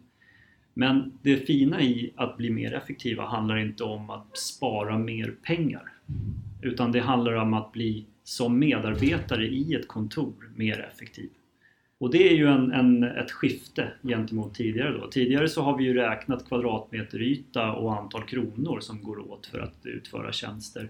Men 0.75 1.12
det 1.22 1.37
fina 1.37 1.82
i 1.82 2.12
att 2.16 2.37
bli 2.37 2.50
mer 2.50 2.75
effektiva 2.75 3.26
handlar 3.26 3.56
inte 3.56 3.84
om 3.84 4.10
att 4.10 4.38
spara 4.38 4.98
mer 4.98 5.34
pengar. 5.42 5.92
Utan 6.62 6.92
det 6.92 7.00
handlar 7.00 7.32
om 7.32 7.54
att 7.54 7.72
bli 7.72 8.04
som 8.25 8.58
medarbetare 8.58 9.46
i 9.46 9.75
ett 9.75 9.88
kontor 9.88 10.50
mer 10.56 10.90
effektiv. 10.92 11.30
Och 11.99 12.11
det 12.11 12.28
är 12.28 12.35
ju 12.35 12.47
en, 12.47 12.73
en, 12.73 13.02
ett 13.02 13.31
skifte 13.31 13.93
gentemot 14.02 14.55
tidigare. 14.55 14.99
Då. 14.99 15.09
Tidigare 15.11 15.49
så 15.49 15.62
har 15.62 15.78
vi 15.78 15.85
ju 15.85 15.95
räknat 15.95 16.49
kvadratmeter 16.49 17.23
yta 17.23 17.73
och 17.73 17.97
antal 17.99 18.23
kronor 18.23 18.81
som 18.81 19.02
går 19.02 19.33
åt 19.33 19.47
för 19.47 19.59
att 19.59 19.87
utföra 19.87 20.33
tjänster. 20.33 20.88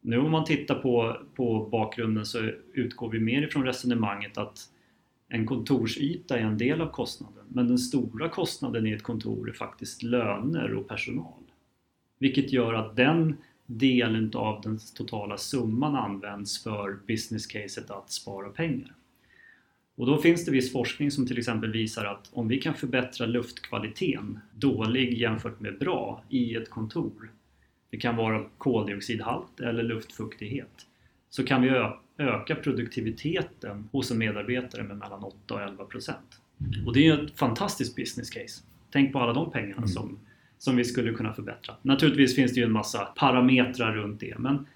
Nu 0.00 0.18
om 0.18 0.30
man 0.30 0.44
tittar 0.44 0.74
på, 0.74 1.16
på 1.34 1.68
bakgrunden 1.72 2.26
så 2.26 2.50
utgår 2.72 3.10
vi 3.10 3.20
mer 3.20 3.42
ifrån 3.42 3.64
resonemanget 3.64 4.38
att 4.38 4.70
en 5.28 5.46
kontorsyta 5.46 6.38
är 6.38 6.42
en 6.42 6.58
del 6.58 6.80
av 6.80 6.90
kostnaden 6.90 7.44
men 7.48 7.68
den 7.68 7.78
stora 7.78 8.28
kostnaden 8.28 8.86
i 8.86 8.92
ett 8.92 9.02
kontor 9.02 9.48
är 9.48 9.52
faktiskt 9.52 10.02
löner 10.02 10.74
och 10.74 10.88
personal. 10.88 11.42
Vilket 12.18 12.52
gör 12.52 12.74
att 12.74 12.96
den 12.96 13.36
delen 13.66 14.32
av 14.34 14.60
den 14.60 14.78
totala 14.96 15.38
summan 15.38 15.94
används 15.94 16.62
för 16.62 16.98
business 17.06 17.46
caset 17.46 17.90
att 17.90 18.10
spara 18.10 18.48
pengar. 18.48 18.94
Och 19.96 20.06
då 20.06 20.18
finns 20.18 20.44
det 20.44 20.50
viss 20.50 20.72
forskning 20.72 21.10
som 21.10 21.26
till 21.26 21.38
exempel 21.38 21.72
visar 21.72 22.04
att 22.04 22.30
om 22.32 22.48
vi 22.48 22.60
kan 22.60 22.74
förbättra 22.74 23.26
luftkvaliteten, 23.26 24.38
dålig 24.54 25.18
jämfört 25.18 25.60
med 25.60 25.78
bra, 25.78 26.22
i 26.28 26.54
ett 26.54 26.70
kontor. 26.70 27.30
Det 27.90 27.96
kan 27.96 28.16
vara 28.16 28.44
koldioxidhalt 28.58 29.60
eller 29.60 29.82
luftfuktighet. 29.82 30.86
Så 31.30 31.44
kan 31.44 31.62
vi 31.62 31.68
öka 32.18 32.54
produktiviteten 32.54 33.88
hos 33.92 34.10
en 34.10 34.18
medarbetare 34.18 34.82
med 34.82 34.96
mellan 34.96 35.24
8 35.24 35.54
och 35.54 35.62
11 35.62 35.84
procent. 35.84 36.40
Och 36.86 36.92
det 36.92 37.06
är 37.06 37.24
ett 37.24 37.38
fantastiskt 37.38 37.96
business 37.96 38.30
case. 38.30 38.62
Tänk 38.90 39.12
på 39.12 39.18
alla 39.18 39.32
de 39.32 39.50
pengarna 39.50 39.76
mm. 39.76 39.88
som, 39.88 40.18
som 40.58 40.76
vi 40.76 40.84
skulle 40.84 41.12
kunna 41.12 41.32
förbättra. 41.32 41.74
Naturligtvis 41.82 42.36
finns 42.36 42.54
det 42.54 42.60
ju 42.60 42.66
en 42.66 42.72
massa 42.72 43.04
parametrar 43.04 43.92
runt 43.92 44.20
det 44.20 44.38
men 44.38 44.66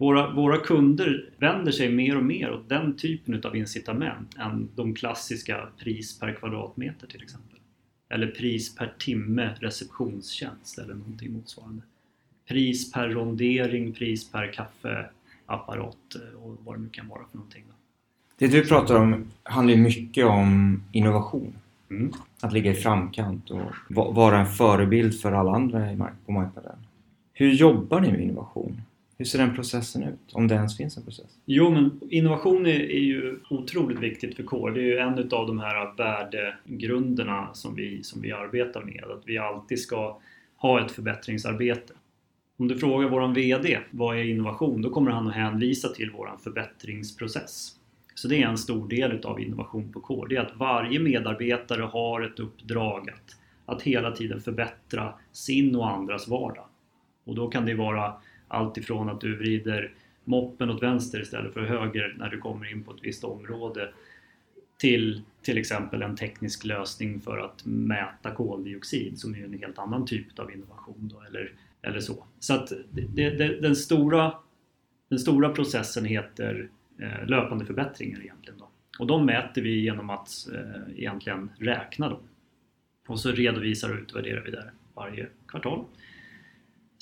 våra, 0.00 0.30
våra 0.30 0.56
kunder 0.56 1.30
vänder 1.38 1.72
sig 1.72 1.92
mer 1.92 2.16
och 2.16 2.24
mer 2.24 2.52
åt 2.52 2.68
den 2.68 2.96
typen 2.96 3.42
av 3.44 3.56
incitament 3.56 4.36
än 4.38 4.68
de 4.74 4.94
klassiska 4.94 5.68
pris 5.78 6.18
per 6.18 6.32
kvadratmeter 6.34 7.06
till 7.06 7.22
exempel. 7.22 7.58
Eller 8.08 8.26
pris 8.26 8.74
per 8.76 8.94
timme 8.98 9.54
receptionstjänst 9.60 10.78
eller 10.78 10.94
någonting 10.94 11.32
motsvarande. 11.32 11.82
Pris 12.48 12.92
per 12.92 13.08
rondering, 13.08 13.92
pris 13.92 14.30
per 14.30 14.52
kaffe 14.52 15.06
apparat 15.46 15.96
eh, 16.14 16.42
och 16.42 16.56
vad 16.64 16.76
det 16.76 16.82
nu 16.82 16.88
kan 16.88 17.08
vara 17.08 17.22
för 17.30 17.36
någonting. 17.36 17.64
Det 18.38 18.46
du 18.46 18.66
pratar 18.66 18.94
om 18.94 19.24
handlar 19.42 19.74
ju 19.74 19.80
mycket 19.80 20.26
om 20.26 20.82
innovation. 20.92 21.52
Mm. 21.90 22.12
Att 22.40 22.52
ligga 22.52 22.70
i 22.70 22.74
framkant 22.74 23.50
och 23.50 23.70
vara 23.88 24.38
en 24.38 24.46
förebild 24.46 25.20
för 25.20 25.32
alla 25.32 25.52
andra 25.52 26.10
på 26.26 26.32
marknaden. 26.32 26.76
Hur 27.32 27.52
jobbar 27.52 28.00
ni 28.00 28.12
med 28.12 28.20
innovation? 28.20 28.82
Hur 29.20 29.24
ser 29.24 29.38
den 29.38 29.54
processen 29.54 30.02
ut? 30.02 30.32
Om 30.32 30.48
det 30.48 30.54
ens 30.54 30.76
finns 30.76 30.96
en 30.96 31.02
process? 31.02 31.38
Jo, 31.44 31.70
men 31.70 32.00
innovation 32.10 32.66
är, 32.66 32.80
är 32.80 33.00
ju 33.00 33.38
otroligt 33.50 33.98
viktigt 33.98 34.36
för 34.36 34.42
kår. 34.42 34.70
Det 34.70 34.80
är 34.80 34.84
ju 34.84 34.98
en 34.98 35.18
av 35.18 35.46
de 35.46 35.58
här 35.58 35.96
värdegrunderna 35.96 37.54
som 37.54 37.74
vi, 37.74 38.02
som 38.02 38.20
vi 38.20 38.32
arbetar 38.32 38.82
med. 38.82 39.04
Att 39.04 39.22
vi 39.24 39.38
alltid 39.38 39.80
ska 39.80 40.20
ha 40.56 40.84
ett 40.84 40.92
förbättringsarbete. 40.92 41.92
Om 42.58 42.68
du 42.68 42.78
frågar 42.78 43.08
våran 43.08 43.34
VD 43.34 43.78
vad 43.90 44.18
är 44.18 44.24
innovation? 44.24 44.82
Då 44.82 44.90
kommer 44.90 45.10
han 45.10 45.28
att 45.28 45.34
hänvisa 45.34 45.88
till 45.88 46.10
våran 46.10 46.38
förbättringsprocess. 46.38 47.72
Så 48.14 48.28
det 48.28 48.42
är 48.42 48.46
en 48.46 48.58
stor 48.58 48.88
del 48.88 49.12
utav 49.12 49.40
innovation 49.40 49.92
på 49.92 50.00
kår. 50.00 50.26
Det 50.28 50.36
är 50.36 50.40
att 50.40 50.56
varje 50.56 51.00
medarbetare 51.00 51.82
har 51.82 52.20
ett 52.20 52.40
uppdrag 52.40 53.10
att, 53.10 53.36
att 53.74 53.82
hela 53.82 54.10
tiden 54.10 54.40
förbättra 54.40 55.14
sin 55.32 55.76
och 55.76 55.90
andras 55.90 56.28
vardag. 56.28 56.64
Och 57.24 57.34
då 57.34 57.48
kan 57.48 57.66
det 57.66 57.74
vara 57.74 58.14
allt 58.50 58.76
ifrån 58.76 59.08
att 59.08 59.20
du 59.20 59.36
vrider 59.36 59.92
moppen 60.24 60.70
åt 60.70 60.82
vänster 60.82 61.20
istället 61.20 61.54
för 61.54 61.60
höger 61.60 62.14
när 62.18 62.28
du 62.28 62.38
kommer 62.38 62.72
in 62.72 62.84
på 62.84 62.90
ett 62.90 63.02
visst 63.02 63.24
område 63.24 63.92
till 64.78 65.22
till 65.42 65.58
exempel 65.58 66.02
en 66.02 66.16
teknisk 66.16 66.64
lösning 66.64 67.20
för 67.20 67.38
att 67.38 67.64
mäta 67.64 68.30
koldioxid 68.30 69.18
som 69.18 69.34
är 69.34 69.44
en 69.44 69.58
helt 69.58 69.78
annan 69.78 70.06
typ 70.06 70.38
av 70.38 70.52
innovation. 70.52 71.10
Då, 71.14 71.22
eller 71.28 71.52
eller 71.82 72.00
så. 72.00 72.24
Så 72.38 72.54
att 72.54 72.72
det, 72.90 73.30
det, 73.30 73.60
den, 73.60 73.76
stora, 73.76 74.34
den 75.08 75.18
stora 75.18 75.48
processen 75.48 76.04
heter 76.04 76.68
eh, 76.98 77.26
löpande 77.26 77.64
förbättringar 77.64 78.20
egentligen. 78.20 78.58
Då. 78.58 78.68
Och 78.98 79.06
de 79.06 79.26
mäter 79.26 79.62
vi 79.62 79.80
genom 79.80 80.10
att 80.10 80.30
eh, 80.54 80.98
egentligen 80.98 81.50
räkna 81.58 82.08
dem. 82.08 82.22
Och 83.06 83.20
så 83.20 83.30
redovisar 83.30 83.90
och 83.90 84.00
utvärderar 84.00 84.40
vi 84.40 84.50
det 84.50 84.70
varje 84.94 85.26
kvartal. 85.46 85.84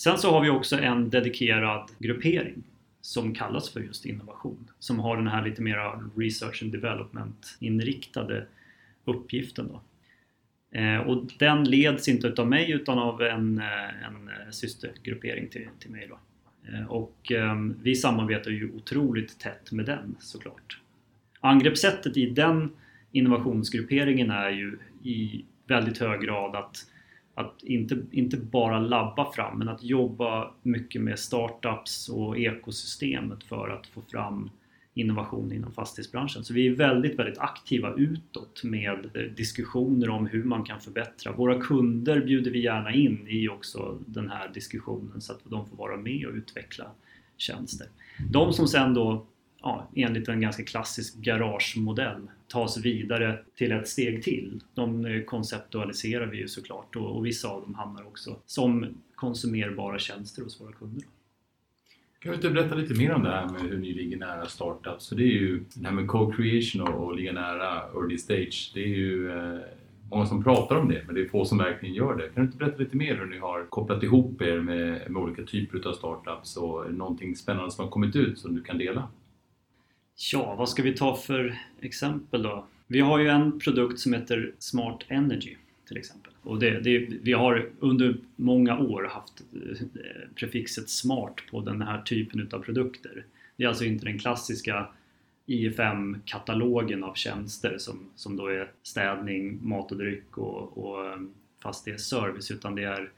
Sen 0.00 0.18
så 0.18 0.30
har 0.30 0.40
vi 0.40 0.50
också 0.50 0.78
en 0.78 1.10
dedikerad 1.10 1.90
gruppering 1.98 2.62
som 3.00 3.34
kallas 3.34 3.70
för 3.70 3.80
just 3.80 4.06
innovation. 4.06 4.70
Som 4.78 4.98
har 4.98 5.16
den 5.16 5.26
här 5.26 5.44
lite 5.44 5.62
mera 5.62 6.10
research 6.16 6.62
and 6.62 6.72
development 6.72 7.56
inriktade 7.60 8.46
uppgiften. 9.04 9.68
Då. 9.68 9.80
Eh, 10.78 10.98
och 10.98 11.24
den 11.38 11.64
leds 11.64 12.08
inte 12.08 12.26
utav 12.26 12.48
mig 12.48 12.70
utan 12.70 12.98
av 12.98 13.22
en, 13.22 13.58
eh, 13.58 14.06
en 14.06 14.28
eh, 14.28 14.50
systergruppering 14.50 15.48
till, 15.48 15.68
till 15.78 15.90
mig. 15.90 16.08
Då. 16.08 16.18
Eh, 16.72 16.86
och 16.86 17.32
ehm, 17.32 17.76
vi 17.82 17.94
samarbetar 17.94 18.50
ju 18.50 18.72
otroligt 18.72 19.38
tätt 19.38 19.72
med 19.72 19.86
den 19.86 20.16
såklart. 20.20 20.80
Angreppssättet 21.40 22.16
i 22.16 22.30
den 22.30 22.70
innovationsgrupperingen 23.12 24.30
är 24.30 24.50
ju 24.50 24.78
i 25.02 25.44
väldigt 25.66 25.98
hög 25.98 26.20
grad 26.20 26.56
att, 26.56 26.86
att 27.38 27.62
inte, 27.62 27.98
inte 28.10 28.36
bara 28.36 28.80
labba 28.80 29.32
fram 29.32 29.58
men 29.58 29.68
att 29.68 29.82
jobba 29.82 30.50
mycket 30.62 31.02
med 31.02 31.18
startups 31.18 32.08
och 32.08 32.38
ekosystemet 32.38 33.44
för 33.44 33.68
att 33.68 33.86
få 33.86 34.02
fram 34.02 34.50
innovation 34.94 35.52
inom 35.52 35.72
fastighetsbranschen. 35.72 36.44
Så 36.44 36.54
vi 36.54 36.66
är 36.66 36.74
väldigt, 36.74 37.18
väldigt 37.18 37.38
aktiva 37.38 37.94
utåt 37.94 38.64
med 38.64 39.30
diskussioner 39.36 40.10
om 40.10 40.26
hur 40.26 40.44
man 40.44 40.64
kan 40.64 40.80
förbättra. 40.80 41.32
Våra 41.32 41.60
kunder 41.60 42.20
bjuder 42.20 42.50
vi 42.50 42.62
gärna 42.62 42.94
in 42.94 43.28
i 43.28 43.48
också 43.48 43.98
den 44.06 44.28
här 44.28 44.50
diskussionen 44.54 45.20
så 45.20 45.32
att 45.32 45.40
de 45.44 45.68
får 45.68 45.76
vara 45.76 45.96
med 45.96 46.26
och 46.26 46.34
utveckla 46.34 46.90
tjänster. 47.36 47.86
De 48.30 48.52
som 48.52 48.68
sen 48.68 48.94
då 48.94 49.26
ja, 49.62 49.88
enligt 49.94 50.28
en 50.28 50.40
ganska 50.40 50.64
klassisk 50.64 51.16
garagemodell 51.16 52.30
tas 52.48 52.76
vidare 52.76 53.38
till 53.56 53.72
ett 53.72 53.88
steg 53.88 54.22
till. 54.22 54.60
De 54.74 55.04
eh, 55.06 55.22
konceptualiserar 55.22 56.26
vi 56.26 56.36
ju 56.36 56.48
såklart 56.48 56.96
och, 56.96 57.16
och 57.16 57.26
vissa 57.26 57.48
av 57.48 57.60
dem 57.60 57.74
hamnar 57.74 58.06
också 58.06 58.36
som 58.46 58.86
konsumerbara 59.14 59.98
tjänster 59.98 60.42
hos 60.42 60.60
våra 60.60 60.72
kunder. 60.72 61.04
Kan 62.18 62.30
du 62.30 62.36
inte 62.36 62.50
berätta 62.50 62.74
lite 62.74 62.94
mer 62.94 63.12
om 63.14 63.22
det 63.22 63.30
här 63.30 63.48
med 63.48 63.60
hur 63.60 63.78
ni 63.78 63.92
ligger 63.92 64.16
nära 64.16 64.46
startups? 64.46 65.04
Så 65.04 65.14
det 65.14 65.22
är 65.22 65.40
ju 65.40 65.64
det 65.74 65.86
här 65.86 65.94
med 65.94 66.06
co-creation 66.06 66.80
och, 66.80 67.06
och 67.06 67.16
ligga 67.16 67.32
nära 67.32 67.82
early 67.94 68.18
stage. 68.18 68.70
Det 68.74 68.82
är 68.82 68.88
ju 68.88 69.30
eh, 69.30 69.60
många 70.10 70.26
som 70.26 70.44
pratar 70.44 70.76
om 70.76 70.88
det, 70.88 71.02
men 71.06 71.14
det 71.14 71.20
är 71.20 71.28
få 71.28 71.44
som 71.44 71.58
verkligen 71.58 71.94
gör 71.94 72.16
det. 72.16 72.28
Kan 72.28 72.34
du 72.34 72.42
inte 72.42 72.58
berätta 72.58 72.78
lite 72.78 72.96
mer 72.96 73.16
hur 73.16 73.26
ni 73.26 73.38
har 73.38 73.64
kopplat 73.64 74.02
ihop 74.02 74.42
er 74.42 74.60
med, 74.60 75.10
med 75.10 75.22
olika 75.22 75.42
typer 75.42 75.88
av 75.88 75.92
startups 75.92 76.56
och 76.56 76.84
är 76.84 76.88
det 76.88 76.96
någonting 76.96 77.36
spännande 77.36 77.70
som 77.70 77.84
har 77.84 77.90
kommit 77.90 78.16
ut 78.16 78.38
som 78.38 78.54
du 78.54 78.62
kan 78.62 78.78
dela? 78.78 79.08
Ja, 80.20 80.54
vad 80.54 80.68
ska 80.68 80.82
vi 80.82 80.94
ta 80.94 81.16
för 81.16 81.58
exempel 81.80 82.42
då? 82.42 82.66
Vi 82.86 83.00
har 83.00 83.18
ju 83.18 83.28
en 83.28 83.60
produkt 83.60 83.98
som 83.98 84.12
heter 84.12 84.52
Smart 84.58 85.04
Energy 85.08 85.56
till 85.88 85.96
exempel. 85.96 86.32
Och 86.42 86.58
det, 86.58 86.80
det, 86.80 86.98
vi 86.98 87.32
har 87.32 87.70
under 87.80 88.16
många 88.36 88.78
år 88.78 89.10
haft 89.12 89.40
eh, 89.40 89.86
prefixet 90.34 90.90
smart 90.90 91.34
på 91.50 91.60
den 91.60 91.82
här 91.82 92.02
typen 92.02 92.40
utav 92.40 92.60
produkter. 92.60 93.24
Det 93.56 93.64
är 93.64 93.68
alltså 93.68 93.84
inte 93.84 94.04
den 94.04 94.18
klassiska 94.18 94.86
IFM-katalogen 95.46 97.04
av 97.04 97.14
tjänster 97.14 97.78
som, 97.78 98.10
som 98.16 98.36
då 98.36 98.46
är 98.46 98.70
städning, 98.82 99.68
mat 99.68 99.92
och 99.92 99.98
dryck 99.98 100.38
och, 100.38 100.78
och 100.78 101.06
eh, 101.06 101.18
fastighetsservice 101.62 102.50
utan 102.50 102.74
det 102.74 102.84
är 102.84 103.10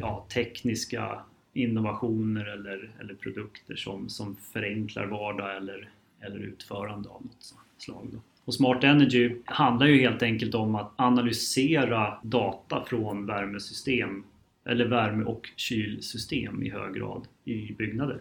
ja, 0.00 0.26
tekniska 0.34 1.20
innovationer 1.52 2.46
eller, 2.46 2.90
eller 3.00 3.14
produkter 3.14 3.76
som, 3.76 4.08
som 4.08 4.36
förenklar 4.36 5.06
vardag 5.06 5.56
eller, 5.56 5.88
eller 6.26 6.38
utförande 6.38 7.08
av 7.08 7.22
något 7.22 7.54
slag. 7.78 8.08
Då. 8.12 8.18
Och 8.44 8.54
Smart 8.54 8.84
Energy 8.84 9.36
handlar 9.44 9.86
ju 9.86 10.00
helt 10.00 10.22
enkelt 10.22 10.54
om 10.54 10.74
att 10.74 10.92
analysera 10.96 12.18
data 12.22 12.84
från 12.84 13.26
värmesystem 13.26 14.24
eller 14.64 14.86
värme 14.86 15.24
och 15.24 15.50
kylsystem 15.56 16.62
i 16.62 16.70
hög 16.70 16.94
grad 16.94 17.26
i 17.44 17.72
byggnader 17.72 18.20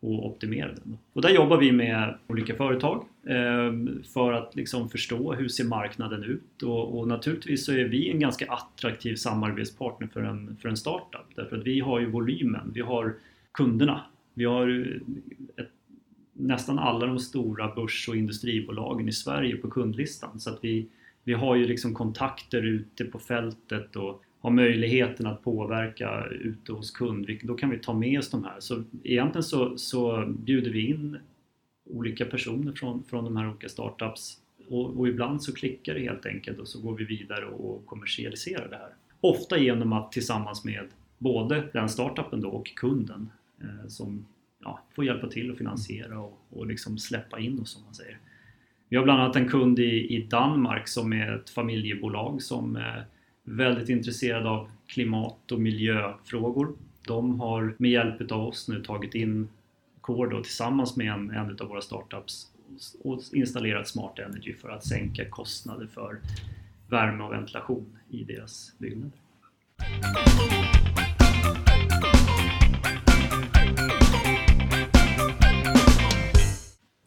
och 0.00 0.26
optimera 0.26 0.68
den. 0.68 0.98
Och 1.12 1.22
där 1.22 1.30
jobbar 1.30 1.56
vi 1.56 1.72
med 1.72 2.18
olika 2.26 2.54
företag 2.54 3.04
eh, 3.26 3.72
för 4.14 4.32
att 4.32 4.56
liksom 4.56 4.88
förstå 4.88 5.32
hur 5.32 5.48
ser 5.48 5.64
marknaden 5.64 6.24
ut 6.24 6.62
och, 6.62 6.98
och, 6.98 7.08
naturligtvis 7.08 7.66
så 7.66 7.72
är 7.72 7.84
vi 7.84 8.10
en 8.10 8.20
ganska 8.20 8.52
attraktiv 8.52 9.14
samarbetspartner 9.14 10.06
för 10.06 10.22
en, 10.22 10.56
för 10.62 10.68
en 10.68 10.76
startup 10.76 11.26
därför 11.34 11.56
att 11.56 11.66
vi 11.66 11.80
har 11.80 12.00
ju 12.00 12.06
volymen, 12.10 12.70
vi 12.74 12.80
har 12.80 13.14
kunderna, 13.52 14.04
vi 14.34 14.44
har 14.44 14.96
ett 15.56 15.70
nästan 16.38 16.78
alla 16.78 17.06
de 17.06 17.18
stora 17.18 17.74
börs 17.74 18.08
och 18.08 18.16
industribolagen 18.16 19.08
i 19.08 19.12
Sverige 19.12 19.56
på 19.56 19.70
kundlistan. 19.70 20.40
Så 20.40 20.50
att 20.50 20.58
vi, 20.64 20.86
vi 21.24 21.32
har 21.32 21.56
ju 21.56 21.66
liksom 21.66 21.94
kontakter 21.94 22.62
ute 22.62 23.04
på 23.04 23.18
fältet 23.18 23.96
och 23.96 24.22
har 24.40 24.50
möjligheten 24.50 25.26
att 25.26 25.44
påverka 25.44 26.26
ute 26.26 26.72
hos 26.72 26.90
kund. 26.90 27.28
Då 27.42 27.54
kan 27.54 27.70
vi 27.70 27.78
ta 27.78 27.92
med 27.92 28.18
oss 28.18 28.30
de 28.30 28.44
här. 28.44 28.56
Så 28.60 28.82
egentligen 29.04 29.42
så, 29.42 29.78
så 29.78 30.26
bjuder 30.28 30.70
vi 30.70 30.86
in 30.86 31.18
olika 31.90 32.24
personer 32.24 32.72
från, 32.72 33.04
från 33.04 33.24
de 33.24 33.36
här 33.36 33.48
olika 33.48 33.68
startups 33.68 34.38
och, 34.68 34.98
och, 34.98 35.08
ibland 35.08 35.42
så 35.42 35.54
klickar 35.54 35.94
det 35.94 36.00
helt 36.00 36.26
enkelt 36.26 36.58
och 36.58 36.68
så 36.68 36.80
går 36.80 36.94
vi 36.94 37.04
vidare 37.04 37.44
och 37.46 37.86
kommersialiserar 37.86 38.68
det 38.68 38.76
här. 38.76 38.90
Ofta 39.20 39.58
genom 39.58 39.92
att 39.92 40.12
tillsammans 40.12 40.64
med 40.64 40.86
både 41.18 41.68
den 41.72 41.88
startupen 41.88 42.40
då 42.40 42.48
och 42.48 42.74
kunden 42.76 43.30
eh, 43.60 43.88
som 43.88 44.26
ja, 44.64 44.80
få 44.94 45.04
hjälpa 45.04 45.28
till 45.28 45.50
att 45.50 45.58
finansiera 45.58 46.20
och, 46.20 46.40
och 46.50 46.66
liksom 46.66 46.98
släppa 46.98 47.38
in 47.38 47.60
oss 47.60 47.70
som 47.70 47.84
man 47.84 47.94
säger. 47.94 48.18
Vi 48.88 48.96
har 48.96 49.04
bland 49.04 49.20
annat 49.20 49.36
en 49.36 49.48
kund 49.48 49.78
i, 49.78 50.16
i 50.16 50.22
Danmark 50.22 50.88
som 50.88 51.12
är 51.12 51.32
ett 51.32 51.50
familjebolag 51.50 52.42
som 52.42 52.76
är 52.76 53.06
väldigt 53.44 53.88
intresserad 53.88 54.46
av 54.46 54.70
klimat 54.86 55.52
och 55.52 55.60
miljöfrågor. 55.60 56.76
De 57.06 57.40
har 57.40 57.74
med 57.78 57.90
hjälp 57.90 58.32
av 58.32 58.40
oss 58.40 58.68
nu 58.68 58.82
tagit 58.82 59.14
in 59.14 59.48
Core 60.00 60.42
tillsammans 60.42 60.96
med 60.96 61.12
en, 61.12 61.30
en 61.30 61.56
av 61.60 61.68
våra 61.68 61.80
startups 61.80 62.50
och 63.02 63.22
installerat 63.32 63.88
Smart 63.88 64.18
Energy 64.18 64.54
för 64.54 64.68
att 64.68 64.84
sänka 64.84 65.30
kostnader 65.30 65.86
för 65.86 66.18
värme 66.88 67.24
och 67.24 67.32
ventilation 67.32 67.86
i 68.10 68.24
deras 68.24 68.72
byggnader. 68.78 69.18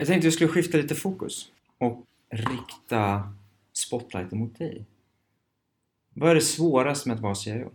Jag 0.01 0.07
tänkte 0.07 0.27
att 0.27 0.33
vi 0.33 0.35
skulle 0.35 0.49
skifta 0.49 0.77
lite 0.77 0.95
fokus 0.95 1.51
och 1.77 2.05
rikta 2.29 3.33
spotlighten 3.73 4.39
mot 4.39 4.59
dig. 4.59 4.85
Vad 6.13 6.29
är 6.29 6.35
det 6.35 6.41
svåraste 6.41 7.09
med 7.09 7.15
att 7.15 7.21
vara 7.21 7.35
CIO? 7.35 7.71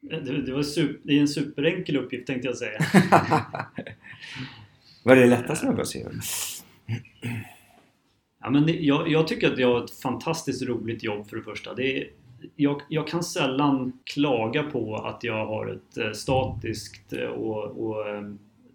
Det, 0.00 0.42
det, 0.42 0.52
var 0.52 0.62
super, 0.62 1.00
det 1.02 1.16
är 1.16 1.20
en 1.20 1.28
superenkel 1.28 1.96
uppgift 1.96 2.26
tänkte 2.26 2.48
jag 2.48 2.56
säga. 2.56 2.78
Vad 5.02 5.18
är 5.18 5.20
det 5.20 5.26
lättaste 5.26 5.66
med 5.66 5.70
att 5.72 5.76
vara 5.76 5.86
CIO? 5.86 6.10
Ja, 8.40 8.50
men 8.50 8.66
det, 8.66 8.72
jag, 8.72 9.08
jag, 9.08 9.28
tycker 9.28 9.52
att 9.52 9.58
jag 9.58 9.68
har 9.68 9.84
ett 9.84 9.90
fantastiskt 9.90 10.62
roligt 10.62 11.04
jobb 11.04 11.28
för 11.28 11.36
det 11.36 11.42
första. 11.42 11.74
Det 11.74 11.98
är, 11.98 12.10
jag, 12.56 12.82
jag, 12.88 13.08
kan 13.08 13.22
sällan 13.22 13.98
klaga 14.04 14.62
på 14.62 14.96
att 14.96 15.24
jag 15.24 15.46
har 15.46 15.66
ett 15.66 15.98
eh, 15.98 16.12
statiskt 16.12 17.12
och, 17.12 17.86
och 17.86 18.08
eh, 18.08 18.22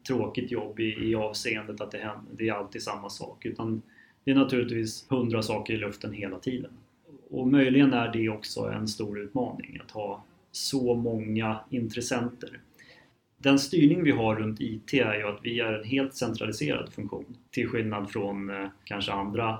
tråkigt 0.07 0.51
jobb 0.51 0.79
i, 0.79 1.09
i 1.09 1.15
avseendet 1.15 1.81
att 1.81 1.91
det, 1.91 1.97
händer, 1.97 2.31
det 2.31 2.49
är 2.49 2.53
alltid 2.53 2.83
samma 2.83 3.09
sak. 3.09 3.45
Utan 3.45 3.81
det 4.23 4.31
är 4.31 4.35
naturligtvis 4.35 5.05
hundra 5.09 5.41
saker 5.41 5.73
i 5.73 5.77
luften 5.77 6.13
hela 6.13 6.39
tiden. 6.39 6.71
Och 7.29 7.47
möjligen 7.47 7.93
är 7.93 8.13
det 8.13 8.29
också 8.29 8.61
en 8.61 8.87
stor 8.87 9.19
utmaning 9.19 9.79
att 9.85 9.91
ha 9.91 10.23
så 10.51 10.95
många 10.95 11.59
intressenter. 11.69 12.59
Den 13.37 13.59
styrning 13.59 14.03
vi 14.03 14.11
har 14.11 14.35
runt 14.35 14.61
IT 14.61 14.93
är 14.93 15.13
ju 15.13 15.27
att 15.27 15.39
vi 15.43 15.59
är 15.59 15.73
en 15.73 15.83
helt 15.83 16.15
centraliserad 16.15 16.93
funktion 16.93 17.37
till 17.51 17.67
skillnad 17.67 18.11
från 18.11 18.49
eh, 18.49 18.67
kanske 18.83 19.11
andra 19.11 19.59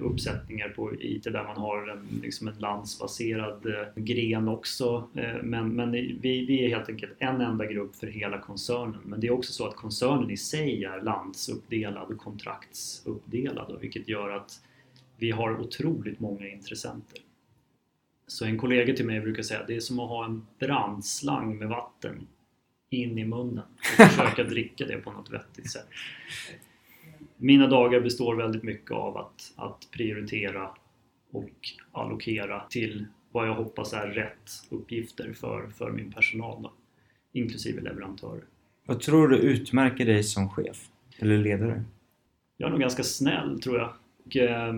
uppsättningar 0.00 0.68
på 0.68 0.94
IT 1.00 1.24
där 1.24 1.44
man 1.44 1.56
har 1.56 1.88
en, 1.88 2.20
liksom 2.22 2.48
en 2.48 2.58
landsbaserad 2.58 3.66
eh, 3.66 4.02
gren 4.02 4.48
också. 4.48 5.08
Eh, 5.14 5.42
men, 5.42 5.68
men 5.68 5.92
vi, 5.92 6.18
vi 6.20 6.64
är 6.64 6.68
helt 6.68 6.88
enkelt 6.88 7.12
en 7.18 7.40
enda 7.40 7.66
grupp 7.66 7.96
för 7.96 8.06
hela 8.06 8.38
koncernen. 8.38 9.00
Men 9.04 9.20
det 9.20 9.26
är 9.26 9.30
också 9.30 9.52
så 9.52 9.66
att 9.66 9.76
koncernen 9.76 10.30
i 10.30 10.36
sig 10.36 10.84
är 10.84 11.02
landsuppdelad 11.02 12.10
och 12.10 12.18
kontraktsuppdelad 12.18 13.78
vilket 13.80 14.08
gör 14.08 14.30
att 14.30 14.60
vi 15.16 15.30
har 15.30 15.60
otroligt 15.60 16.20
många 16.20 16.48
intressenter. 16.48 17.18
Så 18.26 18.44
en 18.44 18.58
kollega 18.58 18.96
till 18.96 19.06
mig 19.06 19.20
brukar 19.20 19.42
säga 19.42 19.60
att 19.60 19.66
det 19.66 19.76
är 19.76 19.80
som 19.80 20.00
att 20.00 20.08
ha 20.08 20.24
en 20.24 20.46
brandslang 20.58 21.58
med 21.58 21.68
vatten 21.68 22.26
in 22.90 23.18
i 23.18 23.24
munnen 23.24 23.64
och 23.78 24.10
försöka 24.10 24.44
dricka 24.50 24.86
det 24.86 24.96
på 24.96 25.12
något 25.12 25.30
vettigt 25.30 25.70
sätt 25.70 25.86
mina 27.36 27.66
dagar 27.66 28.00
består 28.00 28.34
väldigt 28.36 28.62
mycket 28.62 28.90
av 28.90 29.16
att, 29.16 29.52
att 29.56 29.88
prioritera 29.90 30.70
och 31.30 31.50
allokera 31.92 32.62
till 32.70 33.06
vad 33.32 33.48
jag 33.48 33.54
hoppas 33.54 33.92
är 33.92 34.06
rätt 34.06 34.50
uppgifter 34.70 35.32
för, 35.32 35.66
för 35.66 35.90
min 35.90 36.12
personal, 36.12 36.62
då, 36.62 36.72
inklusive 37.32 37.80
leverantörer. 37.80 38.44
Vad 38.86 39.00
tror 39.00 39.28
du 39.28 39.36
utmärker 39.36 40.06
dig 40.06 40.22
som 40.22 40.48
chef 40.48 40.88
eller 41.18 41.38
ledare? 41.38 41.84
Jag 42.56 42.66
är 42.66 42.70
nog 42.70 42.80
ganska 42.80 43.02
snäll 43.02 43.60
tror 43.60 43.78
jag. 43.78 43.92
Och, 44.24 44.36
eh, 44.36 44.74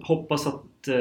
hoppas 0.00 0.46
att 0.46 0.88
eh, 0.88 0.96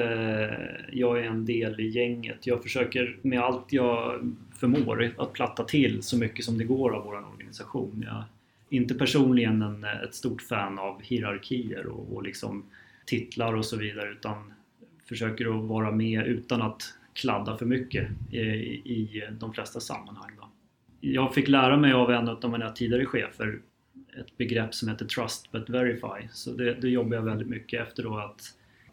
jag 0.91 1.19
är 1.19 1.23
en 1.23 1.45
del 1.45 1.80
i 1.80 1.88
gänget. 1.88 2.47
Jag 2.47 2.63
försöker 2.63 3.17
med 3.21 3.39
allt 3.39 3.73
jag 3.73 4.19
förmår 4.60 5.13
att 5.17 5.34
platta 5.34 5.63
till 5.63 6.04
så 6.04 6.17
mycket 6.17 6.45
som 6.45 6.58
det 6.58 6.63
går 6.63 6.95
av 6.95 7.04
vår 7.04 7.32
organisation. 7.32 8.04
Jag 8.08 8.23
inte 8.72 8.94
personligen 8.94 9.62
en, 9.62 9.84
ett 9.84 10.16
stort 10.16 10.42
fan 10.42 10.80
av 10.80 11.02
hierarkier 11.02 11.88
och, 11.88 12.16
och 12.16 12.24
liksom 12.24 12.66
titlar 13.06 13.54
och 13.54 13.66
så 13.66 13.78
vidare 13.78 14.12
utan 14.12 14.54
försöker 15.06 15.58
att 15.58 15.70
vara 15.70 15.92
med 15.92 16.28
utan 16.28 16.62
att 16.62 16.94
kladda 17.14 17.58
för 17.58 17.66
mycket 17.66 18.08
i, 18.32 18.38
i 18.38 19.24
de 19.40 19.54
flesta 19.54 19.80
sammanhang. 19.80 20.32
Då. 20.38 20.48
Jag 21.00 21.34
fick 21.34 21.48
lära 21.48 21.78
mig 21.78 21.94
av 21.94 22.12
en 22.12 22.30
av 22.30 22.52
mina 22.52 22.72
tidigare 22.72 23.06
chefer 23.06 23.60
ett 24.20 24.38
begrepp 24.38 24.76
som 24.76 24.90
heter 24.90 25.06
Trust 25.06 25.52
but 25.52 25.70
Verify. 25.70 26.28
Så 26.32 26.52
det, 26.52 26.74
det 26.74 26.90
jobbar 26.90 27.16
jag 27.16 27.24
väldigt 27.24 27.48
mycket 27.48 27.88
efter 27.88 28.04
då 28.04 28.18
att 28.18 28.42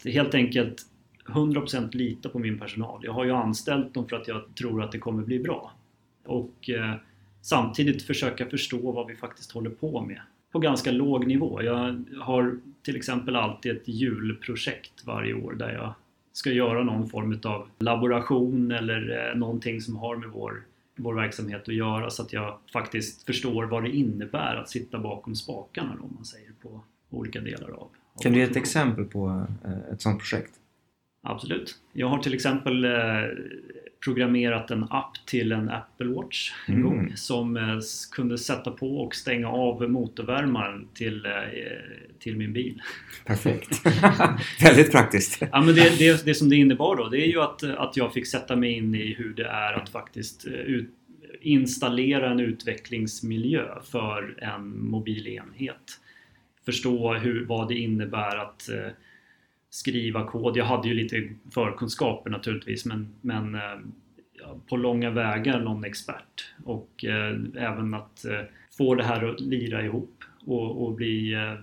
helt 0.04 0.34
enkelt 0.34 0.86
100% 1.26 1.96
lita 1.96 2.28
på 2.28 2.38
min 2.38 2.58
personal. 2.58 3.00
Jag 3.04 3.12
har 3.12 3.24
ju 3.24 3.30
anställt 3.30 3.94
dem 3.94 4.08
för 4.08 4.16
att 4.16 4.28
jag 4.28 4.54
tror 4.54 4.82
att 4.82 4.92
det 4.92 4.98
kommer 4.98 5.22
bli 5.22 5.38
bra. 5.38 5.72
Och 6.24 6.70
eh, 6.70 6.94
samtidigt 7.42 8.02
försöka 8.02 8.46
förstå 8.46 8.92
vad 8.92 9.06
vi 9.06 9.16
faktiskt 9.16 9.52
håller 9.52 9.70
på 9.70 10.00
med 10.00 10.20
på 10.52 10.58
ganska 10.58 10.90
låg 10.90 11.26
nivå. 11.26 11.62
Jag 11.62 12.04
har 12.20 12.58
till 12.82 12.96
exempel 12.96 13.36
alltid 13.36 13.76
ett 13.76 13.88
julprojekt 13.88 15.06
varje 15.06 15.34
år 15.34 15.52
där 15.52 15.72
jag 15.72 15.94
ska 16.32 16.50
göra 16.50 16.84
någon 16.84 17.08
form 17.08 17.40
av 17.44 17.68
laboration 17.78 18.70
eller 18.70 19.30
eh, 19.30 19.38
någonting 19.38 19.80
som 19.80 19.96
har 19.96 20.16
med 20.16 20.28
vår, 20.28 20.62
vår 20.96 21.14
verksamhet 21.14 21.62
att 21.68 21.74
göra 21.74 22.10
så 22.10 22.22
att 22.22 22.32
jag 22.32 22.58
faktiskt 22.72 23.26
förstår 23.26 23.64
vad 23.64 23.84
det 23.84 23.90
innebär 23.90 24.56
att 24.56 24.70
sitta 24.70 24.98
bakom 24.98 25.34
spakarna 25.34 25.92
om 26.02 26.12
man 26.14 26.24
säger 26.24 26.52
på, 26.62 26.80
olika 27.10 27.40
delar 27.40 27.70
av. 27.70 27.88
Kan 28.22 28.32
du 28.32 28.38
ge 28.38 28.44
ett 28.44 28.56
exempel 28.56 29.04
på 29.04 29.46
eh, 29.64 29.92
ett 29.92 30.02
sådant 30.02 30.20
projekt? 30.20 30.57
Absolut. 31.28 31.76
Jag 31.92 32.08
har 32.08 32.18
till 32.18 32.34
exempel 32.34 32.84
eh, 32.84 32.90
programmerat 34.04 34.70
en 34.70 34.84
app 34.90 35.26
till 35.26 35.52
en 35.52 35.70
Apple 35.70 36.06
Watch 36.06 36.52
en 36.66 36.74
mm. 36.74 36.86
gång 36.86 37.12
som 37.16 37.56
eh, 37.56 37.78
kunde 38.12 38.38
sätta 38.38 38.70
på 38.70 39.00
och 39.00 39.14
stänga 39.14 39.48
av 39.48 39.90
motorvärmaren 39.90 40.88
till, 40.94 41.26
till 42.18 42.36
min 42.36 42.52
bil. 42.52 42.82
Perfekt! 43.26 43.86
Väldigt 44.62 44.92
praktiskt! 44.92 45.42
ja, 45.52 45.60
men 45.60 45.74
det, 45.74 45.98
det, 45.98 46.24
det 46.24 46.34
som 46.34 46.48
det 46.48 46.56
innebar 46.56 46.96
då 46.96 47.08
det 47.08 47.26
är 47.26 47.28
ju 47.28 47.40
att, 47.40 47.62
att 47.62 47.96
jag 47.96 48.12
fick 48.12 48.26
sätta 48.26 48.56
mig 48.56 48.72
in 48.72 48.94
i 48.94 49.14
hur 49.18 49.34
det 49.34 49.46
är 49.46 49.72
att 49.72 49.88
faktiskt 49.88 50.44
ut, 50.44 50.90
installera 51.40 52.30
en 52.30 52.40
utvecklingsmiljö 52.40 53.66
för 53.84 54.34
en 54.42 54.84
mobil 54.84 55.26
enhet. 55.26 56.00
Förstå 56.64 57.14
hur, 57.14 57.44
vad 57.44 57.68
det 57.68 57.74
innebär 57.74 58.36
att 58.36 58.68
eh, 58.68 58.90
skriva 59.70 60.24
kod. 60.24 60.56
Jag 60.56 60.64
hade 60.64 60.88
ju 60.88 60.94
lite 60.94 61.28
förkunskaper 61.54 62.30
naturligtvis 62.30 62.84
men, 62.84 63.08
men 63.20 63.54
eh, 63.54 63.78
ja, 64.32 64.60
på 64.68 64.76
långa 64.76 65.10
vägar 65.10 65.60
någon 65.60 65.84
expert. 65.84 66.54
Och 66.64 67.04
eh, 67.04 67.36
även 67.54 67.94
att 67.94 68.24
eh, 68.24 68.40
få 68.78 68.94
det 68.94 69.04
här 69.04 69.24
att 69.24 69.40
lira 69.40 69.84
ihop 69.84 70.24
och, 70.46 70.84
och 70.84 70.94
bli 70.94 71.34
eh, 71.34 71.54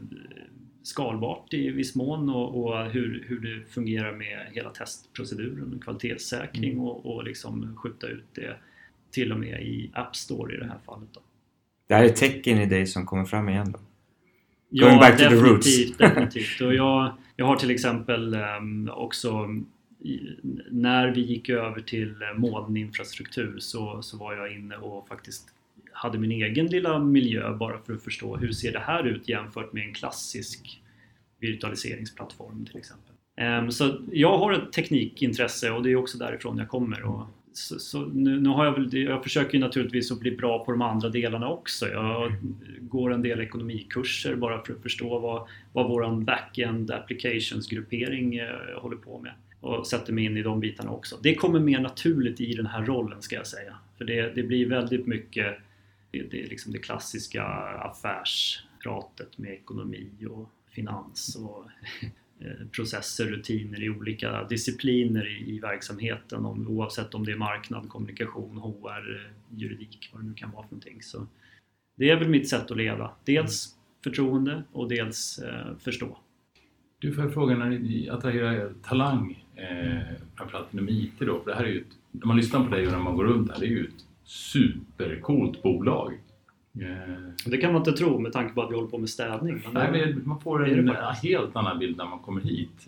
skalbart 0.83 1.53
i 1.53 1.69
viss 1.69 1.95
mån 1.95 2.29
och, 2.29 2.63
och, 2.63 2.85
hur, 2.85 3.25
hur 3.27 3.39
det 3.39 3.65
fungerar 3.69 4.11
med 4.11 4.47
hela 4.51 4.69
testproceduren, 4.69 5.79
kvalitetssäkring 5.83 6.71
mm. 6.71 6.83
och, 6.83 7.15
och 7.15 7.23
liksom 7.23 7.75
skjuta 7.77 8.07
ut 8.07 8.25
det 8.33 8.55
till 9.11 9.31
och 9.31 9.39
med 9.39 9.61
i 9.61 9.91
App 9.93 10.15
Store 10.15 10.55
i 10.55 10.57
det 10.57 10.65
här 10.65 10.79
fallet. 10.85 11.09
Då. 11.13 11.21
Det 11.87 11.95
här 11.95 12.03
är 12.03 12.09
tecken 12.09 12.57
i 12.57 12.65
dig 12.65 12.87
som 12.87 13.05
kommer 13.05 13.25
fram 13.25 13.49
igen 13.49 13.71
då? 13.71 13.79
Ja, 14.77 14.87
Going 14.87 14.99
back 14.99 15.17
to 15.17 15.29
the 15.29 15.35
roots. 15.35 15.97
definitivt. 15.97 16.61
Och 16.61 16.73
jag, 16.75 17.17
jag 17.35 17.45
har 17.45 17.55
till 17.55 17.71
exempel 17.71 18.35
um, 18.59 18.89
också 18.93 19.47
när 20.69 21.07
vi 21.07 21.21
gick 21.21 21.49
över 21.49 21.81
till 21.81 22.15
molninfrastruktur 22.35 23.59
så, 23.59 24.01
så 24.01 24.17
var 24.17 24.33
jag 24.33 24.53
inne 24.53 24.75
och 24.75 25.07
faktiskt 25.07 25.47
hade 25.91 26.17
min 26.17 26.31
egen 26.31 26.67
lilla 26.67 26.99
miljö 26.99 27.53
bara 27.53 27.77
för 27.77 27.93
att 27.93 28.03
förstå 28.03 28.37
hur 28.37 28.51
ser 28.51 28.71
det 28.71 28.79
här 28.79 29.03
ut 29.03 29.29
jämfört 29.29 29.73
med 29.73 29.83
en 29.83 29.93
klassisk 29.93 30.81
virtualiseringsplattform 31.39 32.65
till 32.65 32.77
exempel. 32.77 33.13
Um, 33.41 33.71
så 33.71 33.99
jag 34.11 34.37
har 34.37 34.51
ett 34.53 34.73
teknikintresse 34.73 35.71
och 35.71 35.83
det 35.83 35.91
är 35.91 35.95
också 35.95 36.17
därifrån 36.17 36.57
jag 36.57 36.69
kommer. 36.69 37.03
Och 37.03 37.27
så, 37.57 37.79
så 37.79 38.05
nu, 38.05 38.39
nu, 38.39 38.49
har 38.49 38.65
jag 38.65 38.71
väl, 38.71 38.93
jag 38.93 39.23
försöker 39.23 39.53
ju 39.53 39.59
naturligtvis 39.59 40.11
att 40.11 40.19
bli 40.19 40.31
bra 40.31 40.65
på 40.65 40.71
de 40.71 40.81
andra 40.81 41.09
delarna 41.09 41.49
också. 41.49 41.87
Jag 41.87 42.33
går 42.79 43.13
en 43.13 43.21
del 43.21 43.41
ekonomikurser 43.41 44.35
bara 44.35 44.65
för 44.65 44.73
att 44.73 44.81
förstå 44.81 45.19
vad, 45.19 45.47
vad 45.73 45.87
vår 45.87 46.21
back-end 46.21 46.91
applications 46.91 47.67
gruppering 47.67 48.35
eh, 48.35 48.79
håller 48.81 48.97
på 48.97 49.19
med 49.19 49.33
och 49.61 49.87
sätter 49.87 50.13
mig 50.13 50.23
in 50.23 50.37
i 50.37 50.41
de 50.41 50.59
bitarna 50.59 50.91
också. 50.91 51.17
Det 51.21 51.35
kommer 51.35 51.59
mer 51.59 51.79
naturligt 51.79 52.41
i 52.41 52.53
den 52.53 52.65
här 52.65 52.85
rollen 52.85 53.21
ska 53.21 53.35
jag 53.35 53.47
säga. 53.47 53.75
För 53.97 54.05
det, 54.05 54.35
det 54.35 54.43
blir 54.43 54.69
väldigt 54.69 55.07
mycket 55.07 55.57
det, 56.11 56.31
det, 56.31 56.43
är 56.43 56.47
liksom 56.47 56.71
det 56.71 56.79
klassiska 56.79 57.43
affärspratet 57.79 59.37
med 59.37 59.51
ekonomi 59.51 60.09
och 60.29 60.49
finans 60.69 61.35
och 61.35 61.65
processer, 62.71 63.25
rutiner 63.25 63.83
i 63.83 63.89
olika 63.89 64.43
discipliner 64.43 65.27
i, 65.27 65.55
i 65.55 65.59
verksamheten 65.59 66.45
om, 66.45 66.67
oavsett 66.67 67.13
om 67.13 67.25
det 67.25 67.31
är 67.31 67.37
marknad, 67.37 67.89
kommunikation, 67.89 68.57
HR, 68.57 69.15
eh, 69.15 69.59
juridik, 69.59 70.09
vad 70.13 70.21
det 70.21 70.27
nu 70.27 70.33
kan 70.33 70.51
vara 70.51 70.63
för 70.63 70.75
någonting. 70.75 71.01
Så 71.01 71.27
det 71.95 72.09
är 72.09 72.15
väl 72.15 72.29
mitt 72.29 72.49
sätt 72.49 72.71
att 72.71 72.77
leda. 72.77 73.11
Dels 73.23 73.75
förtroende 74.03 74.63
och 74.71 74.89
dels 74.89 75.39
eh, 75.39 75.77
förstå. 75.79 76.17
Du 76.99 77.13
får 77.13 77.29
fråga 77.29 77.57
när 77.57 77.69
ni 77.69 78.09
attraherar 78.09 78.73
talang, 78.83 79.45
eh, 79.55 80.01
framförallt 80.35 80.73
inom 80.73 80.89
IT 80.89 81.19
då, 81.19 81.39
för 81.43 81.51
det 81.51 81.55
här 81.55 81.63
är 81.63 81.69
ju 81.69 81.81
ett, 81.81 81.97
när 82.11 82.27
man 82.27 82.37
lyssnar 82.37 82.63
på 82.63 82.75
dig 82.75 82.85
och 82.85 82.91
när 82.91 82.99
man 82.99 83.15
går 83.15 83.23
runt 83.23 83.51
här, 83.51 83.59
det 83.59 83.65
är 83.65 83.69
ju 83.69 83.85
ett 83.85 84.05
supercoolt 84.23 85.63
bolag. 85.63 86.19
Eh, 86.81 87.49
det 87.51 87.57
kan 87.57 87.73
man 87.73 87.81
inte 87.81 87.91
tro 87.91 88.19
med 88.19 88.33
tanke 88.33 88.53
på 88.53 88.61
att 88.61 88.71
vi 88.71 88.75
håller 88.75 88.89
på 88.89 88.97
med 88.97 89.09
städning. 89.09 89.61
Nej, 89.73 89.91
men 89.91 90.27
man 90.27 90.39
får 90.39 90.67
en 90.67 90.95
helt 91.23 91.55
annan 91.55 91.79
bild 91.79 91.97
när 91.97 92.05
man 92.05 92.19
kommer 92.19 92.41
hit. 92.41 92.87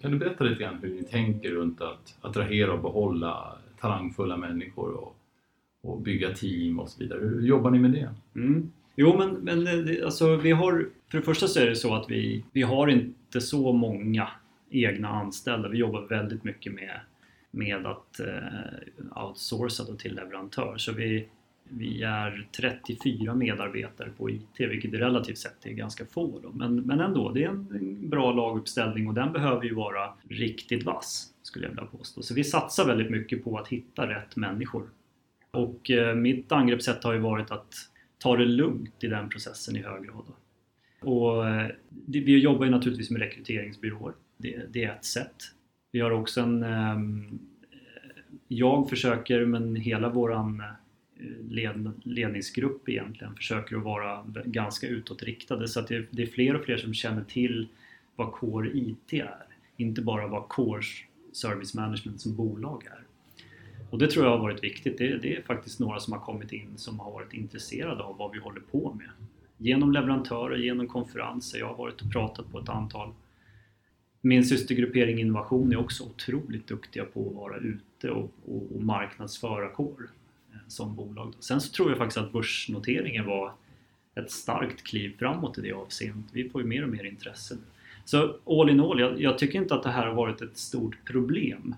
Kan 0.00 0.10
du 0.10 0.18
berätta 0.18 0.44
lite 0.44 0.62
grann 0.62 0.78
hur 0.82 0.94
ni 0.94 1.02
tänker 1.02 1.50
runt 1.50 1.80
att 1.80 2.18
attrahera 2.20 2.72
och 2.72 2.82
behålla 2.82 3.58
talangfulla 3.80 4.36
människor 4.36 4.92
och, 4.92 5.16
och 5.82 6.00
bygga 6.00 6.32
team 6.32 6.80
och 6.80 6.88
så 6.88 7.02
vidare? 7.02 7.20
Hur 7.20 7.46
jobbar 7.46 7.70
ni 7.70 7.78
med 7.78 7.92
det? 7.92 8.14
Mm. 8.34 8.72
Jo, 8.96 9.18
men, 9.18 9.30
men 9.30 9.68
alltså, 10.04 10.36
vi 10.36 10.50
har, 10.50 10.88
för 11.10 11.18
det 11.18 11.24
första 11.24 11.46
så 11.46 11.60
är 11.60 11.66
det 11.66 11.76
så 11.76 11.94
att 11.94 12.10
vi, 12.10 12.44
vi 12.52 12.62
har 12.62 12.88
inte 12.88 13.40
så 13.40 13.72
många 13.72 14.28
egna 14.70 15.08
anställda. 15.08 15.68
Vi 15.68 15.78
jobbar 15.78 16.00
väldigt 16.00 16.44
mycket 16.44 16.74
med, 16.74 17.00
med 17.50 17.86
att 17.86 18.20
eh, 18.20 19.24
outsourca 19.24 19.96
till 19.98 20.14
leverantör. 20.14 20.74
Så 20.76 20.92
vi, 20.92 21.28
vi 21.68 22.02
är 22.02 22.48
34 22.56 23.34
medarbetare 23.34 24.08
på 24.16 24.30
IT, 24.30 24.60
vilket 24.60 24.94
relativt 24.94 25.38
sett 25.38 25.66
är 25.66 25.70
ganska 25.70 26.06
få. 26.06 26.40
Då. 26.42 26.50
Men, 26.52 26.76
men 26.76 27.00
ändå, 27.00 27.30
det 27.30 27.44
är 27.44 27.48
en 27.48 28.10
bra 28.10 28.32
laguppställning 28.32 29.08
och 29.08 29.14
den 29.14 29.32
behöver 29.32 29.64
ju 29.64 29.74
vara 29.74 30.12
riktigt 30.28 30.84
vass, 30.84 31.32
skulle 31.42 31.64
jag 31.64 31.70
vilja 31.70 31.84
påstå. 31.84 32.22
Så 32.22 32.34
vi 32.34 32.44
satsar 32.44 32.86
väldigt 32.86 33.10
mycket 33.10 33.44
på 33.44 33.58
att 33.58 33.68
hitta 33.68 34.08
rätt 34.08 34.36
människor. 34.36 34.88
Och 35.50 35.90
eh, 35.90 36.14
mitt 36.14 36.52
angreppssätt 36.52 37.04
har 37.04 37.12
ju 37.12 37.18
varit 37.18 37.50
att 37.50 37.74
ta 38.18 38.36
det 38.36 38.44
lugnt 38.44 39.04
i 39.04 39.06
den 39.06 39.28
processen 39.28 39.76
i 39.76 39.82
hög 39.82 40.04
grad. 40.04 40.24
Och, 41.00 41.48
eh, 41.48 41.70
vi 42.06 42.38
jobbar 42.38 42.64
ju 42.64 42.70
naturligtvis 42.70 43.10
med 43.10 43.20
rekryteringsbyråer. 43.20 44.14
Det, 44.36 44.72
det, 44.72 44.84
är 44.84 44.92
ett 44.92 45.04
sätt. 45.04 45.36
Vi 45.92 46.00
har 46.00 46.10
också 46.10 46.40
en... 46.40 46.62
Ehm, 46.62 47.38
eh, 47.72 47.78
jag 48.48 48.88
försöker, 48.88 49.44
men 49.44 49.76
hela 49.76 50.08
våran 50.08 50.60
eh, 50.60 50.66
led, 51.50 51.92
ledningsgrupp 52.02 52.88
egentligen 52.88 53.34
försöker 53.34 53.76
att 53.76 53.82
vara 53.82 54.24
ganska 54.44 54.86
utåtriktade 54.86 55.68
så 55.68 55.80
att 55.80 55.88
det, 55.88 56.06
det, 56.10 56.22
är 56.22 56.26
fler 56.26 56.56
och 56.56 56.64
fler 56.64 56.76
som 56.76 56.94
känner 56.94 57.24
till 57.24 57.68
vad 58.16 58.32
Core 58.32 58.70
IT 58.74 59.12
är. 59.12 59.44
Inte 59.76 60.02
bara 60.02 60.26
vad 60.26 60.48
Core 60.48 60.82
Service 61.32 61.74
Management 61.74 62.20
som 62.20 62.36
bolag 62.36 62.86
är. 62.86 63.00
Och 63.90 63.98
det 63.98 64.10
tror 64.10 64.24
jag 64.24 64.32
har 64.32 64.38
varit 64.38 64.64
viktigt. 64.64 64.98
Det, 64.98 65.18
det, 65.18 65.36
är 65.36 65.42
faktiskt 65.42 65.80
några 65.80 66.00
som 66.00 66.12
har 66.12 66.20
kommit 66.20 66.52
in 66.52 66.68
som 66.76 67.00
har 67.00 67.12
varit 67.12 67.32
intresserade 67.32 68.02
av 68.02 68.16
vad 68.16 68.32
vi 68.32 68.38
håller 68.38 68.60
på 68.60 68.94
med. 68.98 69.10
Genom 69.58 69.92
leverantörer, 69.92 70.56
genom 70.56 70.88
konferenser. 70.88 71.58
Jag 71.58 71.66
har 71.66 71.76
varit 71.76 72.02
och 72.02 72.12
pratat 72.12 72.52
på 72.52 72.58
ett 72.58 72.68
antal. 72.68 73.12
Min 74.20 74.44
systergruppering 74.44 75.20
Innovation 75.20 75.72
är 75.72 75.76
också 75.76 76.04
otroligt 76.04 76.66
duktiga 76.66 77.04
på 77.04 77.28
att 77.28 77.34
vara 77.34 77.56
ute 77.56 78.10
och, 78.10 78.32
och, 78.46 78.76
och 78.76 78.82
marknadsföra 78.82 79.68
Core 79.68 80.06
som 80.68 80.96
bolag. 80.96 81.34
Sen 81.40 81.60
så 81.60 81.72
tror 81.72 81.88
jag 81.88 81.98
faktiskt 81.98 82.18
att 82.18 82.32
börsnoteringen 82.32 83.26
var 83.26 83.52
ett 84.14 84.30
starkt 84.30 84.82
kliv 84.82 85.16
framåt 85.18 85.58
i 85.58 85.60
det 85.60 85.72
avseendet. 85.72 86.24
Vi 86.32 86.48
får 86.48 86.60
ju 86.62 86.66
mer 86.66 86.82
och 86.82 86.88
mer 86.88 87.04
intresse. 87.04 87.56
Så 88.04 88.36
all 88.46 88.70
in 88.70 88.80
all, 88.80 89.00
jag, 89.00 89.20
jag 89.20 89.38
tycker 89.38 89.58
inte 89.58 89.74
att 89.74 89.82
det 89.82 89.90
här 89.90 90.06
har 90.06 90.14
varit 90.14 90.42
ett 90.42 90.58
stort 90.58 91.04
problem 91.04 91.74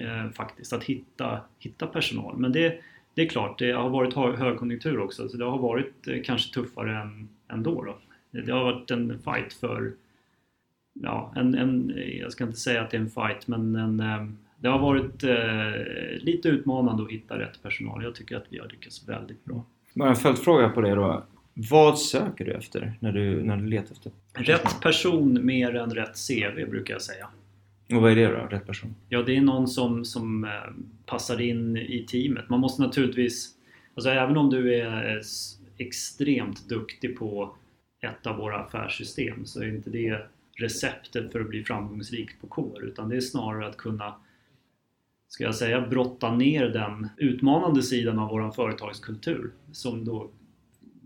eh, 0.00 0.30
faktiskt, 0.30 0.72
att 0.72 0.84
hitta, 0.84 1.40
hitta 1.58 1.86
personal. 1.86 2.36
Men 2.36 2.52
det, 2.52 2.80
det 3.14 3.22
är 3.22 3.28
klart, 3.28 3.58
det 3.58 3.72
har 3.72 3.90
varit 3.90 4.14
högkonjunktur 4.14 4.98
också, 4.98 5.28
så 5.28 5.36
det 5.36 5.44
har 5.44 5.58
varit 5.58 6.08
eh, 6.08 6.22
kanske 6.24 6.54
tuffare 6.54 6.98
än, 6.98 7.28
ändå. 7.48 7.84
då, 7.84 7.96
då. 8.30 8.40
Det 8.40 8.52
har 8.52 8.64
varit 8.64 8.90
en 8.90 9.18
fight 9.18 9.52
för, 9.52 9.92
ja, 10.92 11.32
en, 11.36 11.54
en, 11.54 11.94
jag 12.20 12.32
ska 12.32 12.44
inte 12.44 12.60
säga 12.60 12.82
att 12.82 12.90
det 12.90 12.96
är 12.96 13.00
en 13.00 13.10
fight, 13.10 13.46
men 13.46 13.76
en 13.76 14.00
eh, 14.00 14.26
det 14.60 14.68
har 14.68 14.78
varit 14.78 15.24
eh, 15.24 16.24
lite 16.24 16.48
utmanande 16.48 17.02
att 17.02 17.10
hitta 17.10 17.38
rätt 17.38 17.62
personal. 17.62 18.04
Jag 18.04 18.14
tycker 18.14 18.36
att 18.36 18.46
vi 18.48 18.58
har 18.58 18.68
lyckats 18.68 19.08
väldigt 19.08 19.44
bra. 19.44 19.64
Bara 19.94 20.08
en 20.08 20.16
följdfråga 20.16 20.68
på 20.68 20.80
det 20.80 20.94
då. 20.94 21.24
Vad 21.54 21.98
söker 21.98 22.44
du 22.44 22.52
efter 22.52 22.92
när 23.00 23.12
du, 23.12 23.42
när 23.42 23.56
du 23.56 23.66
letar 23.66 23.92
efter 23.92 24.12
personal? 24.32 24.58
Rätt 24.58 24.80
person 24.80 25.46
mer 25.46 25.76
än 25.76 25.90
rätt 25.90 26.28
CV 26.28 26.70
brukar 26.70 26.94
jag 26.94 27.02
säga. 27.02 27.28
Och 27.94 28.02
vad 28.02 28.12
är 28.12 28.16
det 28.16 28.26
då? 28.26 28.46
Rätt 28.50 28.66
person? 28.66 28.94
Ja, 29.08 29.22
det 29.22 29.36
är 29.36 29.40
någon 29.40 29.68
som, 29.68 30.04
som 30.04 30.44
eh, 30.44 30.50
passar 31.06 31.40
in 31.40 31.76
i 31.76 32.06
teamet. 32.08 32.48
Man 32.48 32.60
måste 32.60 32.82
naturligtvis... 32.82 33.54
Alltså 33.94 34.10
även 34.10 34.36
om 34.36 34.50
du 34.50 34.74
är 34.74 35.22
extremt 35.78 36.68
duktig 36.68 37.18
på 37.18 37.56
ett 38.00 38.26
av 38.26 38.36
våra 38.36 38.58
affärssystem 38.58 39.46
så 39.46 39.62
är 39.62 39.68
inte 39.68 39.90
det 39.90 40.20
receptet 40.56 41.32
för 41.32 41.40
att 41.40 41.48
bli 41.48 41.64
framgångsrik 41.64 42.40
på 42.40 42.46
Core 42.46 42.86
utan 42.86 43.08
det 43.08 43.16
är 43.16 43.20
snarare 43.20 43.66
att 43.66 43.76
kunna 43.76 44.14
ska 45.30 45.44
jag 45.44 45.54
säga, 45.54 45.80
brotta 45.80 46.34
ner 46.34 46.68
den 46.68 47.08
utmanande 47.16 47.82
sidan 47.82 48.18
av 48.18 48.28
vår 48.28 48.50
företagskultur 48.50 49.50
som 49.72 50.04
då 50.04 50.30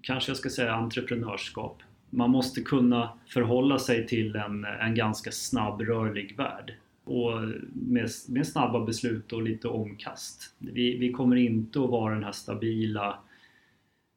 kanske 0.02 0.30
jag 0.30 0.36
ska 0.36 0.50
säga 0.50 0.74
entreprenörskap. 0.74 1.82
Man 2.10 2.30
måste 2.30 2.60
kunna 2.60 3.18
förhålla 3.26 3.78
sig 3.78 4.06
till 4.06 4.36
en, 4.36 4.64
en 4.64 4.94
ganska 4.94 5.30
snabbrörlig 5.30 6.36
värld 6.36 6.74
och 7.04 7.32
med, 7.72 8.10
med 8.28 8.46
snabba 8.46 8.84
beslut 8.84 9.32
och 9.32 9.42
lite 9.42 9.68
omkast. 9.68 10.54
Vi, 10.58 10.96
vi 10.96 11.12
kommer 11.12 11.36
inte 11.36 11.80
att 11.80 11.90
vara 11.90 12.14
den 12.14 12.24
här 12.24 12.32
stabila 12.32 13.18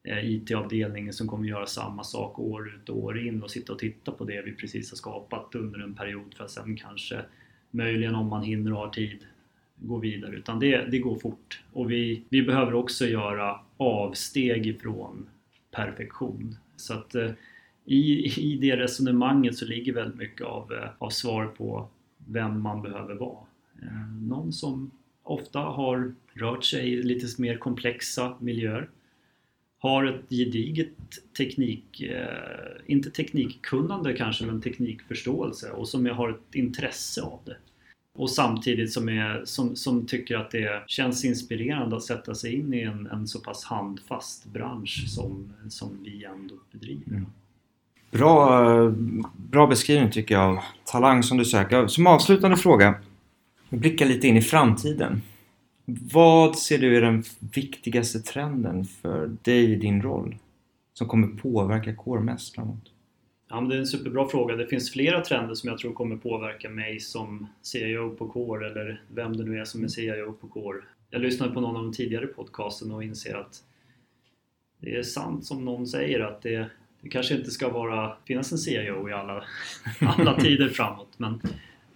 eh, 0.08 0.30
IT-avdelningen 0.30 1.12
som 1.12 1.28
kommer 1.28 1.48
göra 1.48 1.66
samma 1.66 2.04
sak 2.04 2.38
år 2.38 2.68
ut 2.68 2.88
och 2.88 2.98
år 2.98 3.26
in 3.26 3.42
och 3.42 3.50
sitta 3.50 3.72
och 3.72 3.78
titta 3.78 4.12
på 4.12 4.24
det 4.24 4.42
vi 4.42 4.52
precis 4.52 4.90
har 4.90 4.96
skapat 4.96 5.54
under 5.54 5.80
en 5.80 5.94
period 5.94 6.34
för 6.36 6.44
att 6.44 6.50
sen 6.50 6.76
kanske 6.76 7.20
möjligen 7.70 8.14
om 8.14 8.26
man 8.26 8.42
hinner 8.42 8.72
och 8.72 8.78
har 8.78 8.90
tid 8.90 9.18
gå 9.80 9.98
vidare 9.98 10.36
utan 10.36 10.58
det, 10.58 10.90
det 10.90 10.98
går 10.98 11.18
fort 11.18 11.62
och 11.72 11.90
vi, 11.90 12.22
vi 12.28 12.42
behöver 12.42 12.74
också 12.74 13.06
göra 13.06 13.60
avsteg 13.76 14.66
ifrån 14.66 15.26
perfektion. 15.70 16.56
Så 16.76 16.94
att 16.94 17.14
eh, 17.14 17.30
i, 17.84 18.24
i 18.40 18.58
det 18.60 18.76
resonemanget 18.76 19.56
så 19.56 19.64
ligger 19.64 19.92
väldigt 19.92 20.18
mycket 20.18 20.46
av, 20.46 20.72
eh, 20.72 20.88
av 20.98 21.10
svar 21.10 21.46
på 21.46 21.88
vem 22.26 22.60
man 22.60 22.82
behöver 22.82 23.14
vara. 23.14 23.38
Eh, 23.82 24.12
någon 24.20 24.52
som 24.52 24.90
ofta 25.22 25.58
har 25.58 26.14
rört 26.32 26.64
sig 26.64 26.92
i 26.92 27.02
lite 27.02 27.42
mer 27.42 27.56
komplexa 27.56 28.34
miljöer. 28.40 28.88
Har 29.78 30.04
ett 30.04 30.30
gediget 30.30 30.88
teknik, 31.36 32.00
eh, 32.00 32.80
inte 32.86 33.10
teknikkunnande 33.10 34.12
kanske, 34.12 34.46
men 34.46 34.60
teknikförståelse 34.60 35.70
och 35.70 35.88
som 35.88 36.06
har 36.06 36.30
ett 36.30 36.54
intresse 36.54 37.22
av 37.22 37.40
det. 37.44 37.56
Och 38.18 38.30
samtidigt 38.30 38.92
som, 38.92 39.08
är, 39.08 39.42
som, 39.44 39.76
som 39.76 40.06
tycker 40.06 40.36
att 40.36 40.50
det 40.50 40.82
känns 40.86 41.24
inspirerande 41.24 41.96
att 41.96 42.02
sätta 42.02 42.34
sig 42.34 42.54
in 42.54 42.74
i 42.74 42.80
en, 42.80 43.06
en 43.06 43.26
så 43.26 43.40
pass 43.40 43.64
handfast 43.64 44.46
bransch 44.46 45.04
som, 45.08 45.52
som 45.68 45.98
vi 46.04 46.24
ändå 46.24 46.54
bedriver. 46.72 47.10
Mm. 47.10 47.26
Bra, 48.10 48.64
eh, 48.84 48.92
bra 49.36 49.66
beskrivning 49.66 50.10
tycker 50.10 50.34
jag 50.34 50.44
av 50.44 50.58
talang 50.84 51.22
som 51.22 51.38
du 51.38 51.44
söker. 51.44 51.86
Som 51.86 52.06
avslutande 52.06 52.56
fråga, 52.56 52.94
blicka 53.68 54.04
lite 54.04 54.28
in 54.28 54.36
i 54.36 54.42
framtiden. 54.42 55.22
Vad 55.84 56.58
ser 56.58 56.78
du 56.78 56.96
är 56.96 57.00
den 57.00 57.24
viktigaste 57.40 58.20
trenden 58.20 58.84
för 58.84 59.36
dig 59.42 59.72
i 59.72 59.76
din 59.76 60.02
roll 60.02 60.36
som 60.94 61.08
kommer 61.08 61.28
påverka 61.28 61.94
Core 61.94 62.20
mest 62.20 62.54
framåt? 62.54 62.92
Ja, 63.48 63.60
men 63.60 63.68
det 63.68 63.74
är 63.74 63.78
en 63.78 63.86
superbra 63.86 64.28
fråga. 64.28 64.56
Det 64.56 64.66
finns 64.66 64.92
flera 64.92 65.20
trender 65.20 65.54
som 65.54 65.68
jag 65.68 65.78
tror 65.78 65.92
kommer 65.92 66.16
påverka 66.16 66.70
mig 66.70 67.00
som 67.00 67.46
CIO 67.62 68.10
på 68.10 68.28
Core 68.28 68.70
eller 68.70 69.02
vem 69.14 69.36
det 69.36 69.44
nu 69.44 69.58
är 69.58 69.64
som 69.64 69.84
är 69.84 69.88
CIO 69.88 70.32
på 70.32 70.48
Core. 70.48 70.78
Jag 71.10 71.22
lyssnade 71.22 71.52
på 71.52 71.60
någon 71.60 71.76
av 71.76 71.82
de 71.82 71.92
tidigare 71.92 72.26
podcasten 72.26 72.92
och 72.92 73.04
inser 73.04 73.34
att 73.34 73.62
det 74.80 74.96
är 74.96 75.02
sant 75.02 75.44
som 75.44 75.64
någon 75.64 75.86
säger 75.86 76.20
att 76.20 76.42
det, 76.42 76.70
det 77.00 77.08
kanske 77.08 77.34
inte 77.34 77.50
ska 77.50 77.68
vara, 77.68 78.16
finnas 78.26 78.52
en 78.52 78.58
CIO 78.58 79.08
i 79.08 79.12
alla, 79.12 79.44
alla 80.00 80.40
tider 80.40 80.68
framåt. 80.68 81.14
Men 81.16 81.40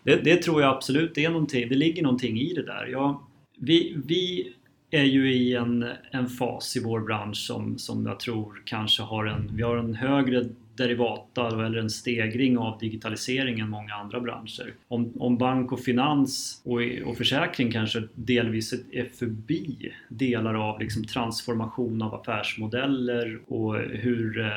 det, 0.03 0.17
det, 0.17 0.43
tror 0.43 0.63
jag 0.63 0.77
absolut 0.77 1.15
det 1.15 1.25
är 1.25 1.31
någonting, 1.31 1.69
det 1.69 1.75
ligger 1.75 2.03
någonting 2.03 2.41
i 2.41 2.55
det 2.55 2.63
där. 2.63 2.87
Jag, 2.87 3.23
vi, 3.59 3.97
vi 4.07 4.53
är 4.91 5.05
ju 5.05 5.35
i 5.35 5.55
en, 5.55 5.87
en 6.11 6.29
fas 6.29 6.77
i 6.77 6.83
vår 6.85 7.01
bransch 7.01 7.37
som, 7.37 7.79
som 7.79 8.07
jag 8.07 8.21
tror 8.21 8.63
kanske 8.65 9.03
har 9.03 9.27
en, 9.27 9.51
vi 9.57 9.63
har 9.63 9.77
en 9.77 9.95
högre 9.95 10.45
derivata 10.83 11.49
eller 11.67 11.79
en 11.79 11.91
stegring 11.91 12.59
av 12.59 12.79
digitaliseringen 12.79 13.65
än 13.65 13.71
många 13.71 13.95
andra 13.95 14.21
branscher. 14.21 14.75
Om, 14.89 15.13
om 15.19 15.39
bank 15.39 15.73
och 15.73 15.81
finans 15.81 16.63
och, 16.65 16.81
och 17.05 17.17
försäkring 17.17 17.73
kanske 17.73 18.03
delvis 18.15 18.73
är 18.93 19.05
förbi 19.05 19.93
delar 20.09 20.55
av 20.55 20.81
liksom 20.81 21.05
transformation 21.05 22.03
av 22.03 22.15
affärsmodeller 22.15 23.41
och 23.49 23.77
hur 23.79 24.41
eh, 24.41 24.49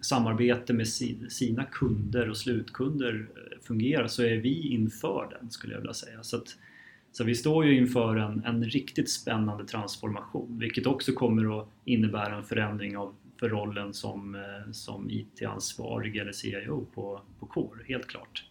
samarbete 0.00 0.72
med 0.72 0.88
sina 0.88 1.64
kunder 1.64 2.30
och 2.30 2.36
slutkunder 2.36 3.26
eh, 3.36 3.66
fungerar 3.66 4.06
så 4.06 4.22
är 4.22 4.36
vi 4.36 4.68
inför 4.68 5.36
den 5.40 5.50
skulle 5.50 5.72
jag 5.72 5.80
vilja 5.80 5.94
säga. 5.94 6.22
Så, 6.22 6.36
att, 6.36 6.56
så 7.12 7.24
vi 7.24 7.34
står 7.34 7.66
ju 7.66 7.76
inför 7.76 8.16
en, 8.16 8.44
en 8.44 8.64
riktigt 8.64 9.10
spännande 9.10 9.64
transformation 9.64 10.58
vilket 10.58 10.86
också 10.86 11.12
kommer 11.12 11.60
att 11.60 11.68
innebära 11.84 12.36
en 12.36 12.44
förändring 12.44 12.96
av 12.96 13.14
för 13.40 13.48
rollen 13.48 13.94
som, 13.94 14.34
eh, 14.34 14.72
som 14.72 15.10
IT-ansvarig 15.10 16.16
eller 16.16 16.32
CIO 16.32 16.86
på, 16.94 17.20
på 17.38 17.46
Core, 17.46 17.84
helt 17.88 18.06
klart. 18.06 18.44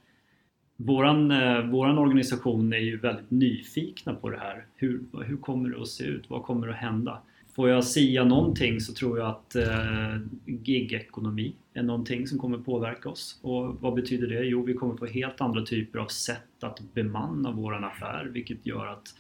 Våran, 0.78 1.32
eh, 1.32 1.62
våran 1.62 1.98
organisation 1.98 2.74
är 2.74 2.78
ju 2.78 2.98
väldigt 2.98 3.32
nyfikna 3.32 4.16
på 4.16 4.30
det 4.30 4.38
här. 4.38 4.66
Hur, 4.76 5.02
hur 5.26 5.38
kommer 5.38 5.70
det 5.70 5.82
att 5.82 5.88
se 5.88 6.04
ut? 6.04 6.30
Vad 6.30 6.44
kommer 6.44 6.68
att 6.68 6.76
hända? 6.76 7.22
Får 7.56 7.70
jag 7.70 7.84
sia 7.84 8.24
någonting 8.24 8.82
så 8.82 8.94
tror 8.94 9.20
jag 9.20 9.28
att 9.28 9.56
eh, 9.56 10.18
gig-ekonomi 10.46 11.54
är 11.74 11.84
någonting 11.84 12.28
som 12.28 12.40
kommer 12.40 12.58
påverka 12.58 13.10
oss. 13.10 13.40
Och 13.42 13.76
vad 13.82 13.94
betyder 13.94 14.28
det? 14.28 14.44
Jo, 14.44 14.64
vi 14.64 14.74
kommer 14.74 14.96
få 14.98 15.06
helt 15.06 15.42
andra 15.42 15.66
typer 15.66 16.00
av 16.00 16.08
sätt 16.08 16.64
att 16.64 16.94
bemanna 16.94 17.52
våran 17.52 17.84
affär 17.84 18.26
vilket 18.34 18.66
gör 18.66 18.88
att 18.88 19.16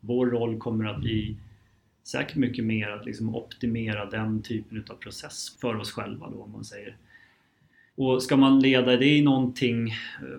vår 0.00 0.26
roll 0.26 0.58
kommer 0.58 0.84
att 0.84 1.00
bli 1.00 1.36
säkert 2.04 2.36
mycket 2.36 2.64
mer 2.64 2.88
att 2.88 3.06
liksom 3.06 3.34
optimera 3.34 4.10
den 4.10 4.42
typen 4.42 4.84
av 4.90 4.94
process 4.94 5.56
för 5.60 5.76
oss 5.76 5.92
själva 5.92 6.30
då 6.30 6.42
om 6.42 6.52
man 6.52 6.64
säger. 6.64 6.96
Och 7.96 8.22
ska 8.22 8.36
man 8.36 8.60
leda 8.60 8.96
det 8.96 9.06
i 9.06 9.22
någonting, 9.22 9.88
eh, 9.88 9.94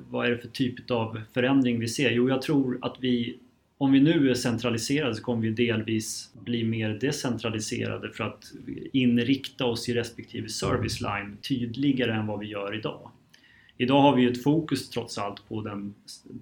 vad 0.09 0.25
är 0.25 0.31
det 0.31 0.37
för 0.37 0.47
typ 0.47 0.91
av 0.91 1.21
förändring 1.33 1.79
vi 1.79 1.87
ser? 1.87 2.11
Jo, 2.11 2.29
jag 2.29 2.41
tror 2.41 2.79
att 2.81 2.97
vi, 2.99 3.37
om 3.77 3.91
vi 3.91 3.99
nu 3.99 4.29
är 4.29 4.33
centraliserade 4.33 5.15
så 5.15 5.23
kommer 5.23 5.41
vi 5.41 5.49
delvis 5.49 6.31
bli 6.33 6.63
mer 6.63 6.89
decentraliserade 6.89 8.09
för 8.09 8.23
att 8.23 8.51
inrikta 8.93 9.65
oss 9.65 9.89
i 9.89 9.93
respektive 9.93 10.49
service 10.49 11.01
line 11.01 11.37
tydligare 11.41 12.13
än 12.13 12.27
vad 12.27 12.39
vi 12.39 12.47
gör 12.47 12.75
idag. 12.75 13.11
Idag 13.77 14.01
har 14.01 14.15
vi 14.15 14.25
ett 14.25 14.43
fokus 14.43 14.89
trots 14.89 15.17
allt 15.17 15.47
på 15.47 15.61
den 15.61 15.93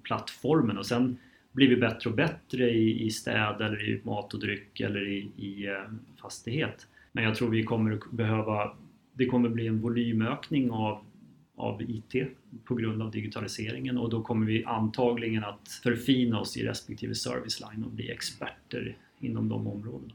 plattformen 0.04 0.78
och 0.78 0.86
sen 0.86 1.18
blivit 1.54 1.80
bättre 1.80 2.10
och 2.10 2.16
bättre 2.16 2.70
i, 2.70 3.06
i 3.06 3.10
städ 3.10 3.62
eller 3.62 3.90
i 3.90 4.02
mat 4.04 4.34
och 4.34 4.40
dryck 4.40 4.80
eller 4.80 5.08
i, 5.08 5.32
i 5.38 5.68
eh, 5.68 5.94
fastighet. 6.22 6.88
Men 7.12 7.24
jag 7.24 7.36
tror 7.36 7.50
vi 7.50 7.64
kommer 7.64 7.92
att 7.92 8.12
behöva, 8.12 8.72
det 9.14 9.26
kommer 9.26 9.50
bli 9.50 9.68
en 9.68 9.82
volymökning 9.82 10.72
av, 10.72 11.06
av 11.56 11.82
IT 11.82 12.16
på 12.66 12.76
grund 12.76 13.02
av 13.02 13.12
digitaliseringen 13.12 13.98
och 13.98 14.10
då 14.10 14.22
kommer 14.22 14.46
vi 14.46 14.66
antagligen 14.66 15.44
att 15.44 15.80
förfina 15.84 16.40
oss 16.40 16.58
i 16.58 16.64
respektive 16.64 17.16
service 17.16 17.60
line 17.60 17.84
och 17.84 17.92
bli 17.92 18.12
experter 18.12 18.96
inom 19.20 19.50
de 19.50 19.68
områdena. 19.68 20.14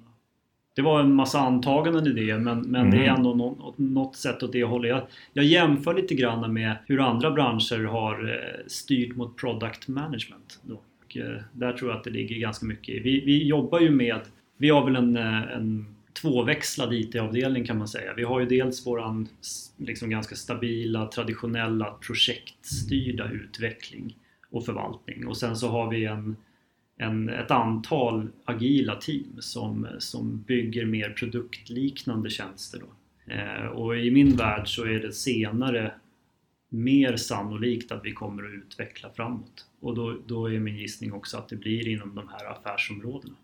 Det 0.75 0.83
var 0.83 1.01
en 1.01 1.15
massa 1.15 1.41
antaganden 1.41 2.07
i 2.07 2.13
det 2.13 2.39
men, 2.39 2.61
men 2.61 2.81
mm. 2.81 2.91
det 2.91 2.97
är 2.97 3.09
mm. 3.09 3.17
ändå 3.17 3.35
något, 3.35 3.79
något 3.79 4.17
sätt 4.17 4.43
åt 4.43 4.53
det 4.53 4.65
hållet. 4.65 4.91
Jag, 4.91 5.07
jag 5.33 5.45
jämför 5.45 5.95
lite 5.95 6.15
grann 6.15 6.53
med 6.53 6.77
hur 6.87 7.01
andra 7.01 7.31
branscher 7.31 7.85
har 7.85 8.29
eh, 8.29 8.67
styrt 8.67 9.17
mot 9.17 9.37
product 9.37 9.89
management. 9.89 10.61
Då. 10.63 10.81
Och 11.09 11.17
eh, 11.17 11.41
där 11.53 11.73
tror 11.73 11.91
jag 11.91 11.99
att 11.99 12.05
det 12.05 12.11
ligger 12.11 12.37
ganska 12.37 12.67
mycket 12.67 12.89
i. 12.95 12.99
Vi, 12.99 13.25
vi 13.25 13.47
jobbar 13.47 13.81
ju 13.81 13.91
med, 13.91 14.21
vi 14.57 14.71
har 14.71 14.85
väl 14.85 14.97
en, 14.97 15.17
eh, 15.17 15.53
en 15.53 15.95
tvåväxlad 16.23 16.95
IT-avdelning 16.95 17.65
kan 17.65 17.79
man 17.79 17.89
säga. 17.89 18.15
Vi 18.15 18.25
har 18.25 18.41
ju 18.41 18.47
dels 18.47 18.87
våran 18.87 19.29
liksom 19.77 20.11
ganska 20.11 20.35
stabila, 20.35 21.07
traditionella 21.07 21.99
projektstyrda 22.07 23.31
utveckling 23.31 24.17
och 24.51 24.65
förvaltning 24.65 25.27
och 25.27 25.37
sen 25.37 25.57
så 25.57 25.69
har 25.69 25.91
vi 25.91 26.05
en, 26.05 26.37
en, 26.97 27.29
ett 27.29 27.51
antal 27.51 28.29
agila 28.45 28.95
team 28.97 29.37
som, 29.39 29.87
som 29.99 30.43
bygger 30.43 30.85
mer 30.85 31.11
produktliknande 31.11 32.31
tjänster. 32.31 32.81
Då. 32.81 33.33
Eh, 33.33 33.67
och 33.67 33.99
i 33.99 34.11
min 34.11 34.37
värld 34.37 34.69
så 34.69 34.85
är 34.85 35.01
det 35.01 35.13
senare 35.13 35.93
mer 36.69 37.17
sannolikt 37.17 37.93
att 37.93 38.05
vi 38.05 38.13
kommer 38.13 38.43
att 38.43 38.55
utveckla 38.55 39.11
framåt. 39.11 39.68
Och 39.81 39.95
då, 39.95 40.17
då 40.27 40.51
är 40.51 40.59
min 40.59 40.77
gissning 40.77 41.13
också 41.13 41.37
att 41.37 41.49
det 41.49 41.57
blir 41.57 41.89
inom 41.89 42.15
de 42.15 42.29
här 42.29 42.53
affärsområdena. 42.53 43.35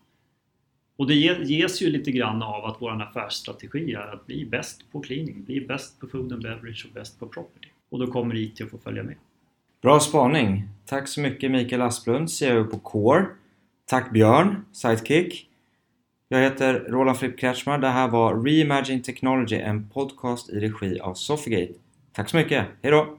Och 0.97 1.07
det 1.07 1.15
ges 1.15 1.81
ju 1.81 1.89
lite 1.89 2.11
grann 2.11 2.43
av 2.43 2.65
att 2.65 2.77
vår 2.79 3.01
affärsstrategi 3.01 3.93
är 3.93 4.13
att 4.13 4.25
bli 4.25 4.45
bäst 4.45 4.91
på 4.91 4.99
cleaning, 4.99 5.43
bli 5.43 5.61
bäst 5.61 5.99
på 5.99 6.07
food 6.07 6.33
and 6.33 6.41
beverage 6.41 6.85
och 6.87 6.93
bäst 6.93 7.19
på 7.19 7.27
property. 7.27 7.67
Och 7.89 7.99
då 7.99 8.07
kommer 8.07 8.35
IT 8.35 8.61
att 8.61 8.69
få 8.69 8.77
följa 8.77 9.03
med. 9.03 9.15
Bra 9.81 9.99
spaning! 9.99 10.69
Tack 10.85 11.07
så 11.07 11.21
mycket 11.21 11.51
Mikael 11.51 11.81
Asplund, 11.81 12.31
CEO 12.31 12.65
på 12.65 12.79
Core. 12.79 13.25
Tack 13.85 14.11
Björn, 14.11 14.65
Sidekick. 14.71 15.49
Jag 16.27 16.39
heter 16.39 16.73
Roland 16.73 17.17
Fripp 17.17 17.39
Kretschmar. 17.39 17.77
Det 17.77 17.87
här 17.87 18.07
var 18.07 18.43
Reimagine 18.43 19.01
Technology, 19.01 19.55
en 19.55 19.89
podcast 19.89 20.49
i 20.49 20.59
regi 20.59 20.99
av 20.99 21.13
Sofigate. 21.13 21.73
Tack 22.13 22.29
så 22.29 22.37
mycket, 22.37 22.65
hejdå! 22.81 23.17